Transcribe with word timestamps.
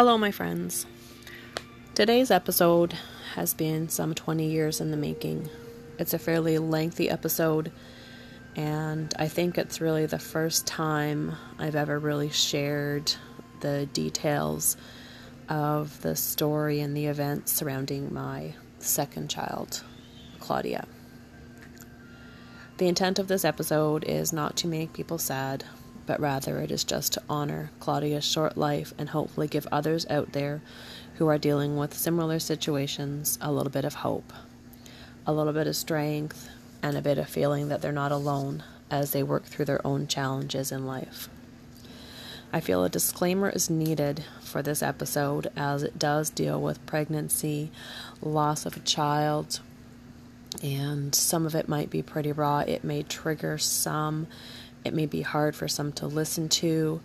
Hello, 0.00 0.16
my 0.16 0.30
friends. 0.30 0.86
Today's 1.94 2.30
episode 2.30 2.94
has 3.34 3.52
been 3.52 3.90
some 3.90 4.14
20 4.14 4.46
years 4.46 4.80
in 4.80 4.90
the 4.90 4.96
making. 4.96 5.50
It's 5.98 6.14
a 6.14 6.18
fairly 6.18 6.56
lengthy 6.56 7.10
episode, 7.10 7.70
and 8.56 9.12
I 9.18 9.28
think 9.28 9.58
it's 9.58 9.78
really 9.78 10.06
the 10.06 10.18
first 10.18 10.66
time 10.66 11.36
I've 11.58 11.76
ever 11.76 11.98
really 11.98 12.30
shared 12.30 13.12
the 13.60 13.90
details 13.92 14.78
of 15.50 16.00
the 16.00 16.16
story 16.16 16.80
and 16.80 16.96
the 16.96 17.04
events 17.04 17.52
surrounding 17.52 18.10
my 18.10 18.54
second 18.78 19.28
child, 19.28 19.84
Claudia. 20.38 20.86
The 22.78 22.88
intent 22.88 23.18
of 23.18 23.28
this 23.28 23.44
episode 23.44 24.04
is 24.04 24.32
not 24.32 24.56
to 24.56 24.66
make 24.66 24.94
people 24.94 25.18
sad, 25.18 25.62
but 26.06 26.20
rather 26.20 26.58
it 26.58 26.70
is 26.70 26.84
just 26.84 27.12
to 27.14 27.22
honor 27.28 27.70
Claudia's 27.80 28.24
short 28.24 28.56
life 28.56 28.92
and 28.98 29.10
hopefully 29.10 29.48
give 29.48 29.66
others 29.70 30.06
out 30.08 30.32
there 30.32 30.60
who 31.16 31.26
are 31.26 31.38
dealing 31.38 31.76
with 31.76 31.96
similar 31.96 32.38
situations 32.38 33.38
a 33.40 33.52
little 33.52 33.70
bit 33.70 33.84
of 33.84 33.94
hope, 33.94 34.32
a 35.26 35.32
little 35.32 35.52
bit 35.52 35.66
of 35.66 35.76
strength, 35.76 36.48
and 36.82 36.96
a 36.96 37.02
bit 37.02 37.18
of 37.18 37.28
feeling 37.28 37.68
that 37.68 37.82
they're 37.82 37.92
not 37.92 38.12
alone 38.12 38.62
as 38.90 39.12
they 39.12 39.22
work 39.22 39.44
through 39.44 39.66
their 39.66 39.86
own 39.86 40.06
challenges 40.06 40.72
in 40.72 40.86
life. 40.86 41.28
I 42.52 42.60
feel 42.60 42.82
a 42.82 42.88
disclaimer 42.88 43.48
is 43.50 43.70
needed 43.70 44.24
for 44.40 44.60
this 44.60 44.82
episode 44.82 45.48
as 45.56 45.84
it 45.84 45.98
does 45.98 46.30
deal 46.30 46.60
with 46.60 46.84
pregnancy, 46.84 47.70
loss 48.20 48.66
of 48.66 48.76
a 48.76 48.80
child, 48.80 49.60
and 50.62 51.14
some 51.14 51.46
of 51.46 51.54
it 51.54 51.68
might 51.68 51.90
be 51.90 52.02
pretty 52.02 52.32
raw. 52.32 52.60
It 52.60 52.82
may 52.82 53.04
trigger 53.04 53.56
some 53.56 54.26
it 54.84 54.94
may 54.94 55.06
be 55.06 55.22
hard 55.22 55.54
for 55.54 55.68
some 55.68 55.92
to 55.92 56.06
listen 56.06 56.48
to, 56.48 57.00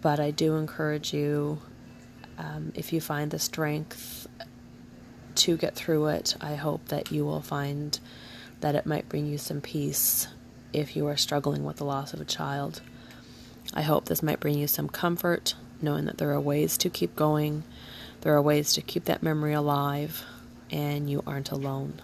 but 0.00 0.20
I 0.20 0.30
do 0.30 0.56
encourage 0.56 1.14
you, 1.14 1.60
um, 2.38 2.72
if 2.74 2.92
you 2.92 3.00
find 3.00 3.30
the 3.30 3.38
strength 3.38 4.26
to 5.36 5.56
get 5.56 5.74
through 5.74 6.08
it, 6.08 6.36
I 6.40 6.54
hope 6.54 6.88
that 6.88 7.10
you 7.10 7.24
will 7.24 7.40
find 7.40 7.98
that 8.60 8.74
it 8.74 8.86
might 8.86 9.08
bring 9.08 9.26
you 9.26 9.38
some 9.38 9.60
peace 9.60 10.28
if 10.72 10.96
you 10.96 11.06
are 11.06 11.16
struggling 11.16 11.64
with 11.64 11.76
the 11.76 11.84
loss 11.84 12.12
of 12.12 12.20
a 12.20 12.24
child. 12.24 12.80
I 13.74 13.82
hope 13.82 14.04
this 14.06 14.22
might 14.22 14.40
bring 14.40 14.58
you 14.58 14.66
some 14.66 14.88
comfort, 14.88 15.54
knowing 15.80 16.04
that 16.06 16.18
there 16.18 16.32
are 16.32 16.40
ways 16.40 16.76
to 16.78 16.90
keep 16.90 17.16
going, 17.16 17.64
there 18.20 18.34
are 18.34 18.42
ways 18.42 18.74
to 18.74 18.82
keep 18.82 19.06
that 19.06 19.22
memory 19.22 19.52
alive, 19.52 20.24
and 20.70 21.08
you 21.08 21.22
aren't 21.26 21.50
alone. 21.50 22.00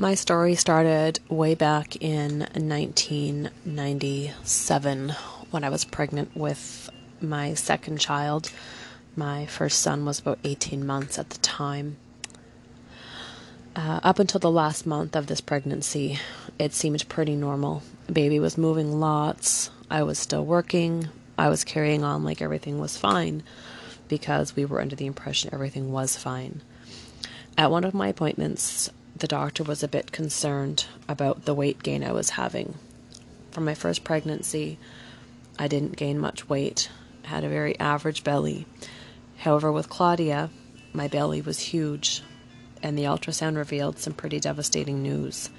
My 0.00 0.14
story 0.14 0.54
started 0.54 1.20
way 1.28 1.54
back 1.54 1.96
in 1.96 2.46
1997 2.54 5.08
when 5.50 5.62
I 5.62 5.68
was 5.68 5.84
pregnant 5.84 6.34
with 6.34 6.88
my 7.20 7.52
second 7.52 8.00
child. 8.00 8.50
My 9.14 9.44
first 9.44 9.80
son 9.80 10.06
was 10.06 10.18
about 10.18 10.38
18 10.42 10.86
months 10.86 11.18
at 11.18 11.28
the 11.28 11.36
time. 11.40 11.98
Uh, 13.76 14.00
up 14.02 14.18
until 14.18 14.38
the 14.38 14.50
last 14.50 14.86
month 14.86 15.14
of 15.14 15.26
this 15.26 15.42
pregnancy, 15.42 16.18
it 16.58 16.72
seemed 16.72 17.06
pretty 17.10 17.36
normal. 17.36 17.82
Baby 18.10 18.40
was 18.40 18.56
moving 18.56 19.00
lots. 19.00 19.68
I 19.90 20.02
was 20.04 20.18
still 20.18 20.46
working. 20.46 21.10
I 21.36 21.50
was 21.50 21.62
carrying 21.62 22.04
on 22.04 22.24
like 22.24 22.40
everything 22.40 22.78
was 22.78 22.96
fine 22.96 23.42
because 24.08 24.56
we 24.56 24.64
were 24.64 24.80
under 24.80 24.96
the 24.96 25.04
impression 25.04 25.50
everything 25.52 25.92
was 25.92 26.16
fine. 26.16 26.62
At 27.58 27.70
one 27.70 27.84
of 27.84 27.92
my 27.92 28.08
appointments, 28.08 28.88
the 29.20 29.28
doctor 29.28 29.62
was 29.62 29.82
a 29.82 29.88
bit 29.88 30.12
concerned 30.12 30.86
about 31.06 31.44
the 31.44 31.54
weight 31.54 31.82
gain 31.82 32.02
I 32.02 32.12
was 32.12 32.30
having. 32.30 32.74
From 33.50 33.66
my 33.66 33.74
first 33.74 34.02
pregnancy, 34.02 34.78
I 35.58 35.68
didn't 35.68 35.96
gain 35.96 36.18
much 36.18 36.48
weight, 36.48 36.90
I 37.24 37.28
had 37.28 37.44
a 37.44 37.48
very 37.48 37.78
average 37.78 38.24
belly. 38.24 38.66
However, 39.38 39.70
with 39.70 39.90
Claudia, 39.90 40.48
my 40.94 41.06
belly 41.06 41.42
was 41.42 41.58
huge, 41.58 42.22
and 42.82 42.96
the 42.96 43.04
ultrasound 43.04 43.56
revealed 43.56 43.98
some 43.98 44.14
pretty 44.14 44.40
devastating 44.40 45.02
news. 45.02 45.50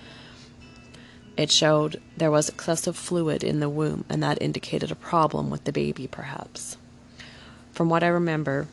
It 1.38 1.52
showed 1.52 2.02
there 2.18 2.32
was 2.32 2.50
excessive 2.50 2.98
fluid 2.98 3.44
in 3.44 3.60
the 3.60 3.70
womb, 3.70 4.06
and 4.10 4.24
that 4.24 4.42
indicated 4.42 4.92
a 4.92 4.96
problem 4.96 5.50
with 5.52 5.66
the 5.66 5.72
baby, 5.72 6.08
perhaps. 6.08 6.78
From 7.74 7.90
what 7.90 8.04
I 8.04 8.08
remember, 8.08 8.68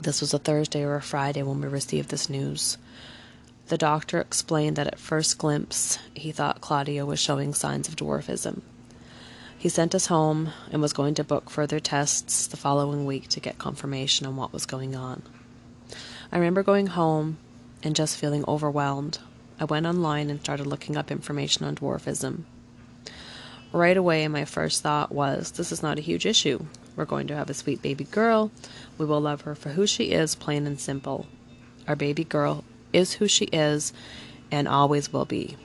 this 0.00 0.20
was 0.20 0.34
a 0.34 0.38
Thursday 0.38 0.82
or 0.82 0.96
a 0.96 1.02
Friday 1.02 1.42
when 1.42 1.60
we 1.60 1.68
received 1.68 2.10
this 2.10 2.28
news. 2.28 2.78
The 3.68 3.76
doctor 3.76 4.20
explained 4.20 4.76
that 4.76 4.86
at 4.86 4.98
first 4.98 5.38
glimpse 5.38 5.98
he 6.14 6.30
thought 6.30 6.60
Claudia 6.60 7.04
was 7.04 7.18
showing 7.18 7.52
signs 7.52 7.88
of 7.88 7.96
dwarfism. 7.96 8.60
He 9.58 9.68
sent 9.68 9.92
us 9.92 10.06
home 10.06 10.52
and 10.70 10.80
was 10.80 10.92
going 10.92 11.14
to 11.14 11.24
book 11.24 11.50
further 11.50 11.80
tests 11.80 12.46
the 12.46 12.56
following 12.56 13.06
week 13.06 13.26
to 13.30 13.40
get 13.40 13.58
confirmation 13.58 14.24
on 14.24 14.36
what 14.36 14.52
was 14.52 14.66
going 14.66 14.94
on. 14.94 15.22
I 16.30 16.36
remember 16.36 16.62
going 16.62 16.86
home 16.86 17.38
and 17.82 17.96
just 17.96 18.16
feeling 18.16 18.44
overwhelmed. 18.46 19.18
I 19.58 19.64
went 19.64 19.86
online 19.86 20.30
and 20.30 20.40
started 20.40 20.68
looking 20.68 20.96
up 20.96 21.10
information 21.10 21.66
on 21.66 21.74
dwarfism. 21.74 22.44
Right 23.72 23.96
away, 23.96 24.28
my 24.28 24.44
first 24.44 24.82
thought 24.82 25.10
was 25.10 25.50
this 25.50 25.72
is 25.72 25.82
not 25.82 25.98
a 25.98 26.02
huge 26.02 26.24
issue. 26.24 26.64
We're 26.94 27.04
going 27.04 27.26
to 27.26 27.36
have 27.36 27.50
a 27.50 27.54
sweet 27.54 27.82
baby 27.82 28.04
girl. 28.04 28.52
We 28.96 29.06
will 29.06 29.20
love 29.20 29.40
her 29.40 29.56
for 29.56 29.70
who 29.70 29.88
she 29.88 30.12
is, 30.12 30.36
plain 30.36 30.68
and 30.68 30.78
simple. 30.78 31.26
Our 31.88 31.96
baby 31.96 32.22
girl 32.22 32.62
is 32.92 33.14
who 33.14 33.28
she 33.28 33.46
is 33.46 33.92
and 34.50 34.68
always 34.68 35.12
will 35.12 35.24
be. 35.24 35.56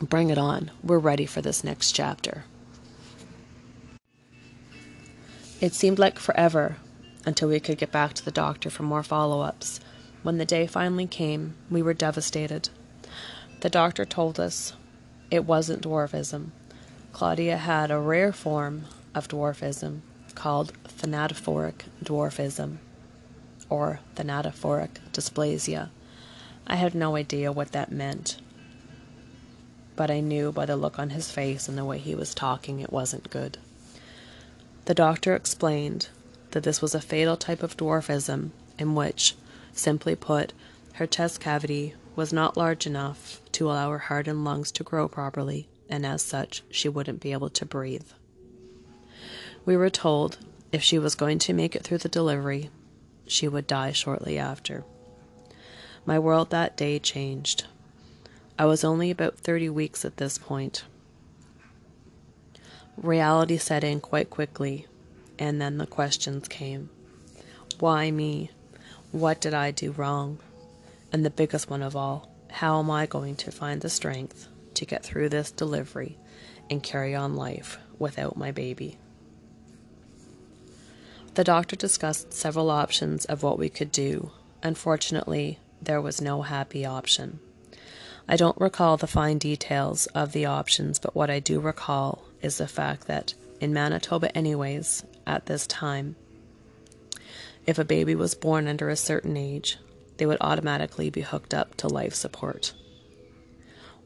Bring 0.00 0.30
it 0.30 0.38
on. 0.38 0.70
We're 0.82 0.98
ready 0.98 1.26
for 1.26 1.42
this 1.42 1.62
next 1.62 1.92
chapter. 1.92 2.44
It 5.60 5.74
seemed 5.74 5.98
like 5.98 6.18
forever 6.18 6.76
until 7.26 7.48
we 7.48 7.60
could 7.60 7.76
get 7.76 7.92
back 7.92 8.14
to 8.14 8.24
the 8.24 8.30
doctor 8.30 8.70
for 8.70 8.82
more 8.82 9.02
follow 9.02 9.42
ups. 9.42 9.78
When 10.22 10.38
the 10.38 10.46
day 10.46 10.66
finally 10.66 11.06
came, 11.06 11.54
we 11.70 11.82
were 11.82 11.92
devastated. 11.92 12.70
The 13.60 13.68
doctor 13.68 14.06
told 14.06 14.40
us 14.40 14.72
it 15.30 15.44
wasn't 15.44 15.82
dwarfism. 15.82 16.48
Claudia 17.12 17.58
had 17.58 17.90
a 17.90 17.98
rare 17.98 18.32
form 18.32 18.86
of 19.14 19.28
dwarfism 19.28 20.00
called 20.34 20.72
thanatophoric 20.84 21.82
dwarfism 22.02 22.78
or 23.70 24.00
thanatophoric 24.16 24.98
dysplasia. 25.12 25.88
I 26.66 26.76
had 26.76 26.94
no 26.94 27.16
idea 27.16 27.50
what 27.52 27.72
that 27.72 27.90
meant, 27.90 28.38
but 29.96 30.10
I 30.10 30.20
knew 30.20 30.52
by 30.52 30.66
the 30.66 30.76
look 30.76 30.98
on 30.98 31.10
his 31.10 31.30
face 31.30 31.68
and 31.68 31.78
the 31.78 31.84
way 31.84 31.98
he 31.98 32.14
was 32.14 32.34
talking 32.34 32.80
it 32.80 32.92
wasn't 32.92 33.30
good. 33.30 33.58
The 34.84 34.94
doctor 34.94 35.34
explained 35.34 36.08
that 36.50 36.64
this 36.64 36.82
was 36.82 36.94
a 36.94 37.00
fatal 37.00 37.36
type 37.36 37.62
of 37.62 37.76
dwarfism 37.76 38.50
in 38.78 38.94
which, 38.94 39.36
simply 39.72 40.16
put, 40.16 40.52
her 40.94 41.06
chest 41.06 41.40
cavity 41.40 41.94
was 42.16 42.32
not 42.32 42.56
large 42.56 42.86
enough 42.86 43.40
to 43.52 43.66
allow 43.66 43.90
her 43.90 43.98
heart 43.98 44.26
and 44.26 44.44
lungs 44.44 44.72
to 44.72 44.82
grow 44.82 45.08
properly, 45.08 45.68
and 45.88 46.04
as 46.04 46.22
such, 46.22 46.62
she 46.70 46.88
wouldn't 46.88 47.20
be 47.20 47.32
able 47.32 47.50
to 47.50 47.64
breathe. 47.64 48.08
We 49.64 49.76
were 49.76 49.90
told 49.90 50.38
if 50.72 50.82
she 50.82 50.98
was 50.98 51.14
going 51.14 51.38
to 51.40 51.52
make 51.52 51.76
it 51.76 51.82
through 51.82 51.98
the 51.98 52.08
delivery, 52.08 52.70
she 53.30 53.46
would 53.46 53.66
die 53.66 53.92
shortly 53.92 54.36
after. 54.36 54.84
My 56.04 56.18
world 56.18 56.50
that 56.50 56.76
day 56.76 56.98
changed. 56.98 57.64
I 58.58 58.64
was 58.64 58.84
only 58.84 59.10
about 59.10 59.38
30 59.38 59.68
weeks 59.68 60.04
at 60.04 60.16
this 60.16 60.36
point. 60.36 60.84
Reality 62.96 63.56
set 63.56 63.84
in 63.84 64.00
quite 64.00 64.30
quickly, 64.30 64.86
and 65.38 65.60
then 65.60 65.78
the 65.78 65.86
questions 65.86 66.48
came 66.48 66.90
Why 67.78 68.10
me? 68.10 68.50
What 69.12 69.40
did 69.40 69.54
I 69.54 69.70
do 69.70 69.92
wrong? 69.92 70.38
And 71.12 71.24
the 71.24 71.30
biggest 71.30 71.70
one 71.70 71.82
of 71.82 71.96
all, 71.96 72.28
how 72.50 72.80
am 72.80 72.90
I 72.90 73.06
going 73.06 73.36
to 73.36 73.52
find 73.52 73.80
the 73.80 73.90
strength 73.90 74.48
to 74.74 74.84
get 74.84 75.04
through 75.04 75.28
this 75.28 75.50
delivery 75.50 76.18
and 76.68 76.82
carry 76.82 77.14
on 77.14 77.36
life 77.36 77.78
without 77.98 78.36
my 78.36 78.50
baby? 78.50 78.98
The 81.34 81.44
doctor 81.44 81.76
discussed 81.76 82.32
several 82.32 82.70
options 82.70 83.24
of 83.24 83.42
what 83.42 83.58
we 83.58 83.68
could 83.68 83.92
do. 83.92 84.32
Unfortunately, 84.62 85.58
there 85.80 86.00
was 86.00 86.20
no 86.20 86.42
happy 86.42 86.84
option. 86.84 87.38
I 88.28 88.36
don't 88.36 88.60
recall 88.60 88.96
the 88.96 89.06
fine 89.06 89.38
details 89.38 90.06
of 90.08 90.32
the 90.32 90.46
options, 90.46 90.98
but 90.98 91.14
what 91.14 91.30
I 91.30 91.38
do 91.38 91.60
recall 91.60 92.22
is 92.42 92.58
the 92.58 92.68
fact 92.68 93.06
that, 93.06 93.34
in 93.60 93.72
Manitoba, 93.72 94.36
anyways, 94.36 95.04
at 95.26 95.46
this 95.46 95.66
time, 95.66 96.16
if 97.66 97.78
a 97.78 97.84
baby 97.84 98.14
was 98.14 98.34
born 98.34 98.66
under 98.66 98.88
a 98.88 98.96
certain 98.96 99.36
age, 99.36 99.78
they 100.16 100.26
would 100.26 100.38
automatically 100.40 101.10
be 101.10 101.20
hooked 101.22 101.54
up 101.54 101.76
to 101.76 101.88
life 101.88 102.14
support. 102.14 102.72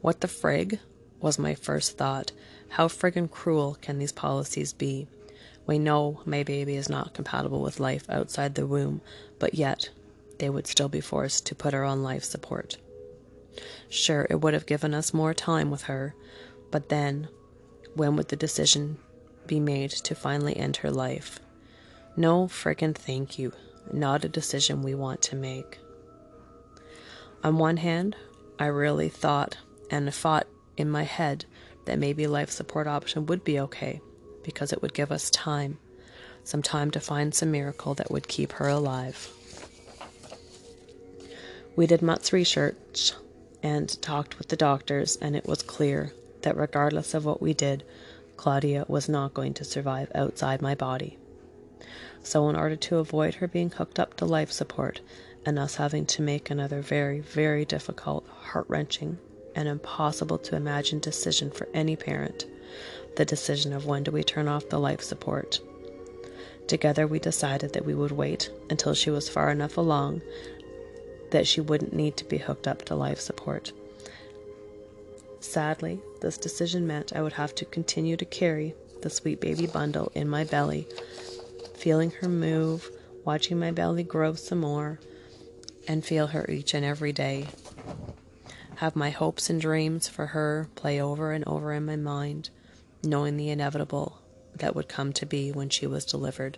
What 0.01 0.21
the 0.21 0.27
frig 0.27 0.79
was 1.19 1.39
my 1.39 1.55
first 1.55 1.97
thought. 1.97 2.31
How 2.69 2.87
friggin' 2.87 3.31
cruel 3.31 3.77
can 3.81 3.97
these 3.97 4.11
policies 4.11 4.73
be? 4.73 5.07
We 5.65 5.79
know 5.79 6.21
my 6.25 6.43
baby 6.43 6.75
is 6.75 6.89
not 6.89 7.13
compatible 7.13 7.61
with 7.61 7.79
life 7.79 8.07
outside 8.09 8.55
the 8.55 8.67
womb, 8.67 9.01
but 9.39 9.55
yet 9.55 9.89
they 10.37 10.49
would 10.49 10.67
still 10.67 10.89
be 10.89 11.01
forced 11.01 11.45
to 11.47 11.55
put 11.55 11.73
her 11.73 11.83
on 11.83 12.03
life 12.03 12.23
support. 12.23 12.77
Sure, 13.89 14.27
it 14.29 14.41
would 14.41 14.53
have 14.53 14.65
given 14.65 14.93
us 14.93 15.13
more 15.13 15.33
time 15.33 15.71
with 15.71 15.83
her, 15.83 16.13
but 16.71 16.89
then, 16.89 17.29
when 17.95 18.15
would 18.15 18.27
the 18.27 18.35
decision 18.35 18.97
be 19.47 19.59
made 19.59 19.91
to 19.91 20.13
finally 20.13 20.55
end 20.57 20.77
her 20.77 20.91
life? 20.91 21.39
No 22.17 22.47
friggin' 22.47 22.95
thank 22.95 23.39
you. 23.39 23.53
Not 23.91 24.25
a 24.25 24.29
decision 24.29 24.81
we 24.81 24.95
want 24.95 25.21
to 25.23 25.35
make. 25.35 25.79
On 27.43 27.57
one 27.57 27.77
hand, 27.77 28.15
I 28.59 28.65
really 28.65 29.09
thought 29.09 29.57
and 29.91 30.13
fought 30.13 30.47
in 30.75 30.89
my 30.89 31.03
head 31.03 31.45
that 31.85 31.99
maybe 31.99 32.25
life 32.25 32.49
support 32.49 32.87
option 32.87 33.27
would 33.27 33.43
be 33.43 33.59
okay 33.59 34.01
because 34.45 34.71
it 34.71 34.81
would 34.81 34.93
give 34.93 35.11
us 35.11 35.29
time, 35.31 35.79
some 36.43 36.61
time 36.61 36.91
to 36.91 36.99
find 36.99 37.33
some 37.33 37.51
miracle 37.51 37.95
that 37.95 38.11
would 38.11 38.27
keep 38.27 38.53
her 38.53 38.69
alive. 38.69 39.31
We 41.75 41.87
did 41.87 42.01
much 42.01 42.31
research 42.31 43.11
and 43.63 44.01
talked 44.01 44.37
with 44.37 44.47
the 44.47 44.55
doctors, 44.55 45.17
and 45.17 45.35
it 45.35 45.47
was 45.47 45.63
clear 45.63 46.13
that 46.43 46.55
regardless 46.55 47.13
of 47.13 47.25
what 47.25 47.41
we 47.41 47.53
did, 47.53 47.83
Claudia 48.37 48.85
was 48.87 49.09
not 49.09 49.33
going 49.33 49.55
to 49.55 49.65
survive 49.65 50.11
outside 50.13 50.61
my 50.61 50.75
body. 50.75 51.17
So, 52.21 52.47
in 52.49 52.55
order 52.55 52.75
to 52.75 52.97
avoid 52.97 53.35
her 53.35 53.47
being 53.47 53.71
hooked 53.71 53.99
up 53.99 54.15
to 54.17 54.25
life 54.25 54.51
support 54.51 55.01
and 55.45 55.57
us 55.57 55.75
having 55.75 56.05
to 56.07 56.21
make 56.21 56.49
another 56.49 56.81
very, 56.81 57.19
very 57.19 57.65
difficult, 57.65 58.27
heart 58.27 58.65
wrenching, 58.67 59.17
and 59.55 59.67
impossible 59.67 60.37
to 60.39 60.55
imagine 60.55 60.99
decision 60.99 61.49
for 61.49 61.67
any 61.73 61.95
parent 61.95 62.45
the 63.15 63.25
decision 63.25 63.73
of 63.73 63.85
when 63.85 64.03
do 64.03 64.11
we 64.11 64.23
turn 64.23 64.47
off 64.47 64.69
the 64.69 64.79
life 64.79 65.01
support. 65.01 65.59
Together, 66.67 67.05
we 67.05 67.19
decided 67.19 67.73
that 67.73 67.85
we 67.85 67.93
would 67.93 68.11
wait 68.11 68.49
until 68.69 68.93
she 68.93 69.09
was 69.09 69.29
far 69.29 69.51
enough 69.51 69.77
along 69.77 70.21
that 71.31 71.47
she 71.47 71.61
wouldn't 71.61 71.93
need 71.93 72.17
to 72.17 72.25
be 72.25 72.37
hooked 72.37 72.67
up 72.67 72.83
to 72.85 72.95
life 72.95 73.19
support. 73.19 73.71
Sadly, 75.39 75.99
this 76.21 76.37
decision 76.37 76.87
meant 76.87 77.15
I 77.15 77.21
would 77.21 77.33
have 77.33 77.53
to 77.55 77.65
continue 77.65 78.17
to 78.17 78.25
carry 78.25 78.73
the 79.01 79.09
sweet 79.09 79.39
baby 79.39 79.67
bundle 79.67 80.11
in 80.15 80.27
my 80.27 80.43
belly, 80.43 80.87
feeling 81.75 82.11
her 82.11 82.27
move, 82.27 82.89
watching 83.23 83.59
my 83.59 83.71
belly 83.71 84.03
grow 84.03 84.33
some 84.33 84.59
more, 84.59 84.99
and 85.87 86.03
feel 86.03 86.27
her 86.27 86.49
each 86.49 86.73
and 86.73 86.83
every 86.83 87.13
day. 87.13 87.45
Have 88.77 88.95
my 88.95 89.11
hopes 89.11 89.49
and 89.49 89.61
dreams 89.61 90.07
for 90.07 90.27
her 90.27 90.67
play 90.75 90.99
over 90.99 91.31
and 91.31 91.43
over 91.47 91.73
in 91.73 91.85
my 91.85 91.95
mind, 91.95 92.49
knowing 93.05 93.37
the 93.37 93.49
inevitable 93.49 94.19
that 94.55 94.75
would 94.75 94.87
come 94.87 95.13
to 95.13 95.25
be 95.25 95.51
when 95.51 95.69
she 95.69 95.87
was 95.87 96.05
delivered, 96.05 96.57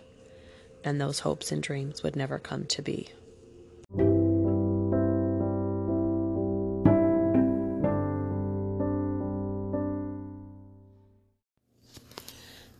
and 0.84 1.00
those 1.00 1.20
hopes 1.20 1.52
and 1.52 1.62
dreams 1.62 2.02
would 2.02 2.16
never 2.16 2.38
come 2.38 2.64
to 2.66 2.82
be. 2.82 3.08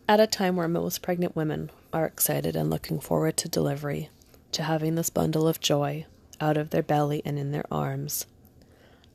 At 0.07 0.19
a 0.19 0.25
time 0.25 0.55
where 0.55 0.67
most 0.67 1.03
pregnant 1.03 1.35
women 1.35 1.69
are 1.93 2.05
excited 2.05 2.55
and 2.55 2.69
looking 2.69 2.99
forward 2.99 3.37
to 3.37 3.47
delivery, 3.47 4.09
to 4.53 4.63
having 4.63 4.95
this 4.95 5.11
bundle 5.11 5.47
of 5.47 5.59
joy 5.59 6.07
out 6.41 6.57
of 6.57 6.71
their 6.71 6.81
belly 6.81 7.21
and 7.23 7.37
in 7.37 7.51
their 7.51 7.65
arms, 7.71 8.25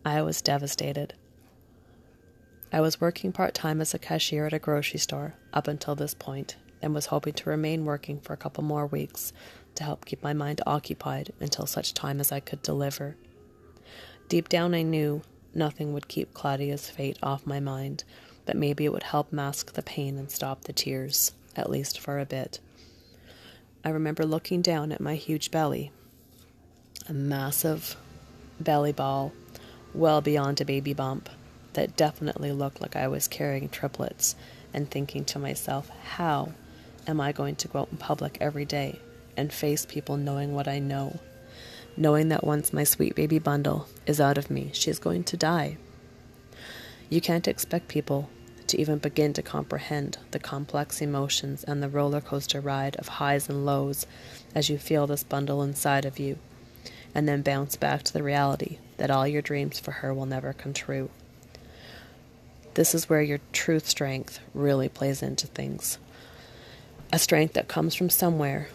I 0.04 0.22
was 0.22 0.40
devastated. 0.40 1.14
I 2.74 2.80
was 2.80 3.00
working 3.00 3.30
part 3.30 3.54
time 3.54 3.80
as 3.80 3.94
a 3.94 4.00
cashier 4.00 4.46
at 4.46 4.52
a 4.52 4.58
grocery 4.58 4.98
store 4.98 5.34
up 5.52 5.68
until 5.68 5.94
this 5.94 6.12
point 6.12 6.56
and 6.82 6.92
was 6.92 7.06
hoping 7.06 7.34
to 7.34 7.50
remain 7.50 7.84
working 7.84 8.18
for 8.18 8.32
a 8.32 8.36
couple 8.36 8.64
more 8.64 8.88
weeks 8.88 9.32
to 9.76 9.84
help 9.84 10.04
keep 10.04 10.24
my 10.24 10.32
mind 10.32 10.60
occupied 10.66 11.32
until 11.38 11.66
such 11.66 11.94
time 11.94 12.18
as 12.18 12.32
I 12.32 12.40
could 12.40 12.62
deliver. 12.62 13.16
Deep 14.28 14.48
down, 14.48 14.74
I 14.74 14.82
knew 14.82 15.22
nothing 15.54 15.92
would 15.92 16.08
keep 16.08 16.34
Claudia's 16.34 16.90
fate 16.90 17.16
off 17.22 17.46
my 17.46 17.60
mind 17.60 18.02
but 18.44 18.56
maybe 18.56 18.84
it 18.84 18.92
would 18.92 19.04
help 19.04 19.32
mask 19.32 19.74
the 19.74 19.82
pain 19.82 20.18
and 20.18 20.28
stop 20.30 20.62
the 20.62 20.72
tears, 20.72 21.32
at 21.54 21.70
least 21.70 22.00
for 22.00 22.18
a 22.18 22.26
bit. 22.26 22.58
I 23.84 23.90
remember 23.90 24.26
looking 24.26 24.62
down 24.62 24.90
at 24.90 25.00
my 25.00 25.14
huge 25.14 25.52
belly, 25.52 25.92
a 27.08 27.12
massive 27.12 27.96
belly 28.58 28.92
ball, 28.92 29.32
well 29.94 30.20
beyond 30.20 30.60
a 30.60 30.64
baby 30.64 30.92
bump, 30.92 31.28
that 31.74 31.96
definitely 31.96 32.52
looked 32.52 32.80
like 32.80 32.96
I 32.96 33.08
was 33.08 33.28
carrying 33.28 33.68
triplets, 33.68 34.34
and 34.72 34.90
thinking 34.90 35.24
to 35.26 35.38
myself, 35.38 35.88
how 36.04 36.52
am 37.06 37.20
I 37.20 37.32
going 37.32 37.54
to 37.56 37.68
go 37.68 37.80
out 37.80 37.88
in 37.92 37.98
public 37.98 38.38
every 38.40 38.64
day 38.64 38.98
and 39.36 39.52
face 39.52 39.86
people 39.86 40.16
knowing 40.16 40.54
what 40.54 40.66
I 40.66 40.80
know? 40.80 41.20
Knowing 41.96 42.28
that 42.30 42.44
once 42.44 42.72
my 42.72 42.82
sweet 42.82 43.14
baby 43.14 43.38
bundle 43.38 43.86
is 44.06 44.20
out 44.20 44.36
of 44.36 44.50
me, 44.50 44.70
she 44.72 44.90
is 44.90 44.98
going 44.98 45.22
to 45.24 45.36
die. 45.36 45.76
You 47.08 47.20
can't 47.20 47.46
expect 47.46 47.86
people 47.86 48.28
to 48.66 48.80
even 48.80 48.98
begin 48.98 49.32
to 49.34 49.42
comprehend 49.42 50.18
the 50.32 50.38
complex 50.38 51.00
emotions 51.00 51.62
and 51.62 51.82
the 51.82 51.88
roller 51.88 52.20
coaster 52.20 52.60
ride 52.60 52.96
of 52.96 53.06
highs 53.06 53.48
and 53.48 53.64
lows 53.64 54.06
as 54.54 54.68
you 54.68 54.78
feel 54.78 55.06
this 55.06 55.22
bundle 55.22 55.62
inside 55.62 56.04
of 56.04 56.18
you, 56.18 56.38
and 57.14 57.28
then 57.28 57.42
bounce 57.42 57.76
back 57.76 58.02
to 58.02 58.12
the 58.12 58.22
reality 58.22 58.78
that 58.96 59.10
all 59.10 59.28
your 59.28 59.42
dreams 59.42 59.78
for 59.78 59.92
her 59.92 60.12
will 60.12 60.26
never 60.26 60.52
come 60.52 60.72
true. 60.72 61.10
This 62.74 62.94
is 62.94 63.08
where 63.08 63.22
your 63.22 63.40
truth 63.52 63.88
strength 63.88 64.40
really 64.52 64.88
plays 64.88 65.22
into 65.22 65.46
things. 65.46 65.98
A 67.12 67.18
strength 67.18 67.54
that 67.54 67.68
comes 67.68 67.94
from 67.94 68.10
somewhere, 68.10 68.68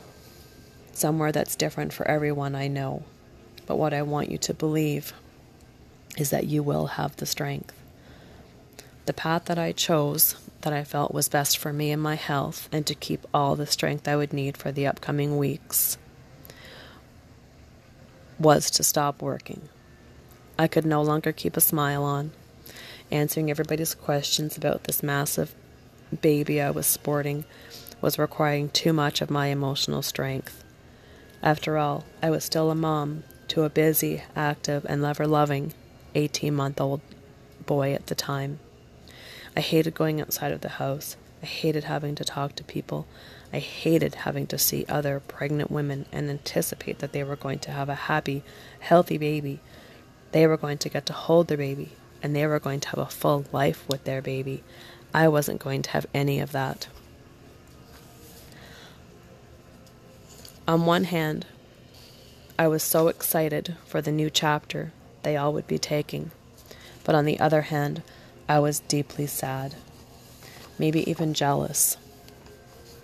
somewhere 0.94 1.32
that's 1.32 1.56
different 1.56 1.94
for 1.94 2.08
everyone 2.08 2.56
I 2.56 2.68
know. 2.68 3.04
But 3.66 3.78
what 3.78 3.94
I 3.94 4.02
want 4.02 4.32
you 4.32 4.38
to 4.40 4.54
believe 4.54 5.14
is 6.18 6.30
that 6.30 6.48
you 6.48 6.64
will 6.64 6.88
have 6.88 7.16
the 7.18 7.26
strength 7.26 7.74
the 9.10 9.14
path 9.14 9.46
that 9.46 9.58
I 9.58 9.72
chose 9.72 10.36
that 10.62 10.72
I 10.72 10.84
felt 10.84 11.16
was 11.16 11.30
best 11.30 11.58
for 11.58 11.74
me 11.74 11.90
and 11.90 12.00
my 12.00 12.14
health, 12.14 12.70
and 12.72 12.86
to 12.86 12.94
keep 12.94 13.26
all 13.34 13.56
the 13.56 13.66
strength 13.66 14.08
I 14.08 14.16
would 14.16 14.34
need 14.34 14.56
for 14.56 14.72
the 14.72 14.86
upcoming 14.86 15.40
weeks, 15.40 15.98
was 18.38 18.70
to 18.70 18.84
stop 18.84 19.20
working. 19.20 19.68
I 20.60 20.68
could 20.68 20.86
no 20.86 21.02
longer 21.02 21.32
keep 21.32 21.58
a 21.58 21.62
smile 21.62 22.04
on, 22.04 22.34
answering 23.12 23.50
everybody's 23.50 23.96
questions 23.96 24.58
about 24.58 24.84
this 24.84 25.04
massive 25.04 25.54
baby 26.22 26.62
I 26.62 26.72
was 26.72 26.88
sporting 26.88 27.46
was 28.02 28.20
requiring 28.20 28.70
too 28.70 28.94
much 28.94 29.22
of 29.22 29.30
my 29.30 29.48
emotional 29.48 30.02
strength. 30.02 30.64
After 31.42 31.78
all, 31.78 32.06
I 32.22 32.30
was 32.30 32.44
still 32.44 32.72
a 32.72 32.76
mom 32.76 33.24
to 33.50 33.64
a 33.64 33.70
busy, 33.70 34.24
active, 34.36 34.86
and 34.88 35.02
lover 35.02 35.28
loving 35.28 35.74
18 36.16 36.54
month 36.54 36.80
old 36.80 37.02
boy 37.66 37.94
at 37.94 38.08
the 38.08 38.16
time. 38.16 38.60
I 39.56 39.62
hated 39.62 39.94
going 39.94 40.22
outside 40.22 40.52
of 40.52 40.62
the 40.62 40.70
house. 40.70 41.18
I 41.42 41.46
hated 41.46 41.86
having 41.86 42.16
to 42.16 42.24
talk 42.24 42.56
to 42.56 42.64
people. 42.64 43.08
I 43.52 43.60
hated 43.60 44.16
having 44.16 44.48
to 44.48 44.58
see 44.58 44.86
other 44.88 45.20
pregnant 45.20 45.72
women 45.72 46.06
and 46.12 46.30
anticipate 46.30 47.00
that 47.00 47.14
they 47.14 47.24
were 47.24 47.36
going 47.36 47.60
to 47.60 47.72
have 47.72 47.90
a 47.90 47.96
happy, 47.96 48.44
healthy 48.80 49.18
baby. 49.18 49.60
They 50.32 50.46
were 50.46 50.58
going 50.58 50.78
to 50.80 50.90
get 50.90 51.06
to 51.08 51.14
hold 51.14 51.48
their 51.48 51.58
baby, 51.58 51.94
and 52.22 52.36
they 52.36 52.46
were 52.46 52.60
going 52.60 52.80
to 52.82 52.90
have 52.90 53.00
a 53.00 53.06
full 53.08 53.46
life 53.52 53.86
with 53.88 54.04
their 54.04 54.22
baby. 54.22 54.64
I 55.14 55.28
wasn't 55.28 55.60
going 55.62 55.82
to 55.84 55.90
have 55.92 56.06
any 56.14 56.40
of 56.40 56.52
that. 56.52 56.88
On 60.68 60.86
one 60.86 61.06
hand, 61.06 61.48
I 62.60 62.68
was 62.68 62.84
so 62.84 63.08
excited 63.08 63.76
for 63.86 64.02
the 64.02 64.12
new 64.12 64.30
chapter 64.30 64.92
they 65.24 65.36
all 65.36 65.52
would 65.54 65.68
be 65.68 65.80
taking, 65.80 66.32
but 67.04 67.16
on 67.16 67.26
the 67.26 67.40
other 67.40 67.64
hand, 67.64 68.04
I 68.48 68.60
was 68.60 68.80
deeply 68.82 69.28
sad, 69.28 69.76
maybe 70.78 71.10
even 71.10 71.34
jealous. 71.34 71.98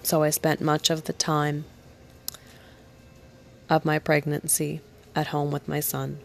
So 0.03 0.23
I 0.23 0.29
spent 0.29 0.61
much 0.61 0.89
of 0.89 1.05
the 1.05 1.13
time 1.13 1.65
of 3.69 3.85
my 3.85 3.97
pregnancy 3.97 4.81
at 5.15 5.27
home 5.27 5.51
with 5.51 5.67
my 5.67 5.79
son. 5.79 6.19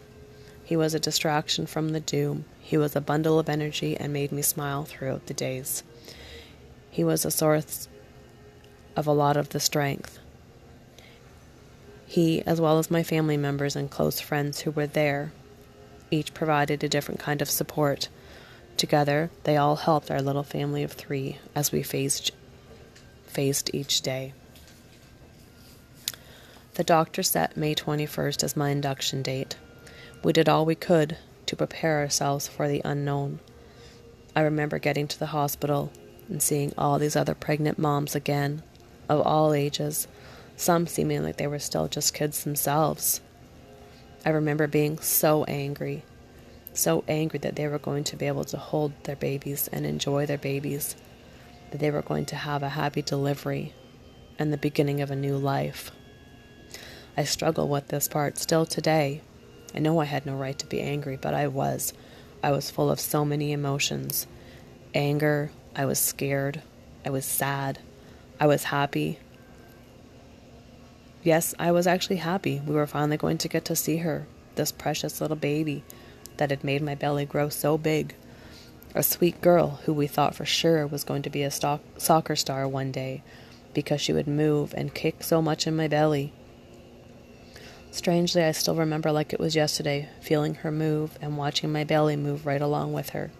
He 0.70 0.76
was 0.76 0.94
a 0.94 1.00
distraction 1.00 1.66
from 1.66 1.88
the 1.88 1.98
doom. 1.98 2.44
He 2.60 2.76
was 2.76 2.94
a 2.94 3.00
bundle 3.00 3.40
of 3.40 3.48
energy 3.48 3.96
and 3.96 4.12
made 4.12 4.30
me 4.30 4.42
smile 4.42 4.84
throughout 4.84 5.26
the 5.26 5.34
days. 5.34 5.82
He 6.88 7.02
was 7.02 7.24
a 7.24 7.30
source 7.32 7.88
of 8.94 9.08
a 9.08 9.12
lot 9.12 9.36
of 9.36 9.48
the 9.48 9.58
strength. 9.58 10.20
He, 12.06 12.42
as 12.42 12.60
well 12.60 12.78
as 12.78 12.88
my 12.88 13.02
family 13.02 13.36
members 13.36 13.74
and 13.74 13.90
close 13.90 14.20
friends 14.20 14.60
who 14.60 14.70
were 14.70 14.86
there, 14.86 15.32
each 16.08 16.34
provided 16.34 16.84
a 16.84 16.88
different 16.88 17.18
kind 17.18 17.42
of 17.42 17.50
support 17.50 18.08
Together, 18.76 19.30
they 19.44 19.58
all 19.58 19.76
helped 19.76 20.10
our 20.10 20.22
little 20.22 20.42
family 20.42 20.82
of 20.82 20.92
three 20.92 21.36
as 21.54 21.70
we 21.70 21.82
faced, 21.82 22.30
faced 23.26 23.68
each 23.74 24.00
day. 24.00 24.32
The 26.76 26.84
doctor 26.84 27.22
set 27.22 27.58
May 27.58 27.74
21st 27.74 28.42
as 28.42 28.56
my 28.56 28.70
induction 28.70 29.20
date. 29.20 29.56
We 30.22 30.32
did 30.32 30.48
all 30.48 30.66
we 30.66 30.74
could 30.74 31.16
to 31.46 31.56
prepare 31.56 31.98
ourselves 31.98 32.46
for 32.46 32.68
the 32.68 32.82
unknown. 32.84 33.40
I 34.36 34.42
remember 34.42 34.78
getting 34.78 35.08
to 35.08 35.18
the 35.18 35.26
hospital 35.26 35.92
and 36.28 36.42
seeing 36.42 36.72
all 36.76 36.98
these 36.98 37.16
other 37.16 37.34
pregnant 37.34 37.78
moms 37.78 38.14
again, 38.14 38.62
of 39.08 39.22
all 39.22 39.54
ages, 39.54 40.06
some 40.56 40.86
seeming 40.86 41.22
like 41.22 41.38
they 41.38 41.46
were 41.46 41.58
still 41.58 41.88
just 41.88 42.14
kids 42.14 42.44
themselves. 42.44 43.20
I 44.24 44.30
remember 44.30 44.66
being 44.66 44.98
so 44.98 45.44
angry, 45.44 46.04
so 46.74 47.02
angry 47.08 47.38
that 47.38 47.56
they 47.56 47.66
were 47.66 47.78
going 47.78 48.04
to 48.04 48.16
be 48.16 48.26
able 48.26 48.44
to 48.44 48.58
hold 48.58 48.92
their 49.04 49.16
babies 49.16 49.68
and 49.72 49.86
enjoy 49.86 50.26
their 50.26 50.38
babies, 50.38 50.96
that 51.70 51.78
they 51.78 51.90
were 51.90 52.02
going 52.02 52.26
to 52.26 52.36
have 52.36 52.62
a 52.62 52.68
happy 52.68 53.00
delivery 53.00 53.72
and 54.38 54.52
the 54.52 54.58
beginning 54.58 55.00
of 55.00 55.10
a 55.10 55.16
new 55.16 55.36
life. 55.36 55.90
I 57.16 57.24
struggle 57.24 57.68
with 57.68 57.88
this 57.88 58.06
part 58.06 58.38
still 58.38 58.66
today. 58.66 59.22
I 59.74 59.78
know 59.78 60.00
I 60.00 60.04
had 60.04 60.26
no 60.26 60.34
right 60.34 60.58
to 60.58 60.66
be 60.66 60.80
angry, 60.80 61.16
but 61.16 61.34
I 61.34 61.46
was. 61.46 61.92
I 62.42 62.50
was 62.50 62.70
full 62.70 62.90
of 62.90 63.00
so 63.00 63.24
many 63.24 63.52
emotions 63.52 64.26
anger, 64.94 65.50
I 65.76 65.84
was 65.84 65.98
scared, 65.98 66.62
I 67.04 67.10
was 67.10 67.24
sad, 67.24 67.78
I 68.40 68.46
was 68.46 68.64
happy. 68.64 69.18
Yes, 71.22 71.54
I 71.58 71.70
was 71.70 71.86
actually 71.86 72.16
happy. 72.16 72.60
We 72.66 72.74
were 72.74 72.86
finally 72.86 73.16
going 73.16 73.38
to 73.38 73.48
get 73.48 73.64
to 73.66 73.76
see 73.76 73.98
her, 73.98 74.26
this 74.56 74.72
precious 74.72 75.20
little 75.20 75.36
baby 75.36 75.84
that 76.38 76.50
had 76.50 76.64
made 76.64 76.82
my 76.82 76.94
belly 76.94 77.26
grow 77.26 77.50
so 77.50 77.76
big. 77.76 78.14
A 78.94 79.02
sweet 79.02 79.40
girl 79.40 79.80
who 79.84 79.92
we 79.92 80.06
thought 80.06 80.34
for 80.34 80.46
sure 80.46 80.86
was 80.86 81.04
going 81.04 81.22
to 81.22 81.30
be 81.30 81.42
a 81.42 81.50
stock- 81.50 81.82
soccer 81.98 82.34
star 82.34 82.66
one 82.66 82.90
day 82.90 83.22
because 83.74 84.00
she 84.00 84.12
would 84.12 84.26
move 84.26 84.74
and 84.76 84.94
kick 84.94 85.22
so 85.22 85.40
much 85.40 85.66
in 85.66 85.76
my 85.76 85.86
belly. 85.86 86.32
Strangely, 87.92 88.44
I 88.44 88.52
still 88.52 88.76
remember 88.76 89.10
like 89.10 89.32
it 89.32 89.40
was 89.40 89.56
yesterday, 89.56 90.08
feeling 90.20 90.54
her 90.56 90.70
move 90.70 91.18
and 91.20 91.36
watching 91.36 91.72
my 91.72 91.84
belly 91.84 92.16
move 92.16 92.46
right 92.46 92.62
along 92.62 92.92
with 92.92 93.10
her. 93.10 93.30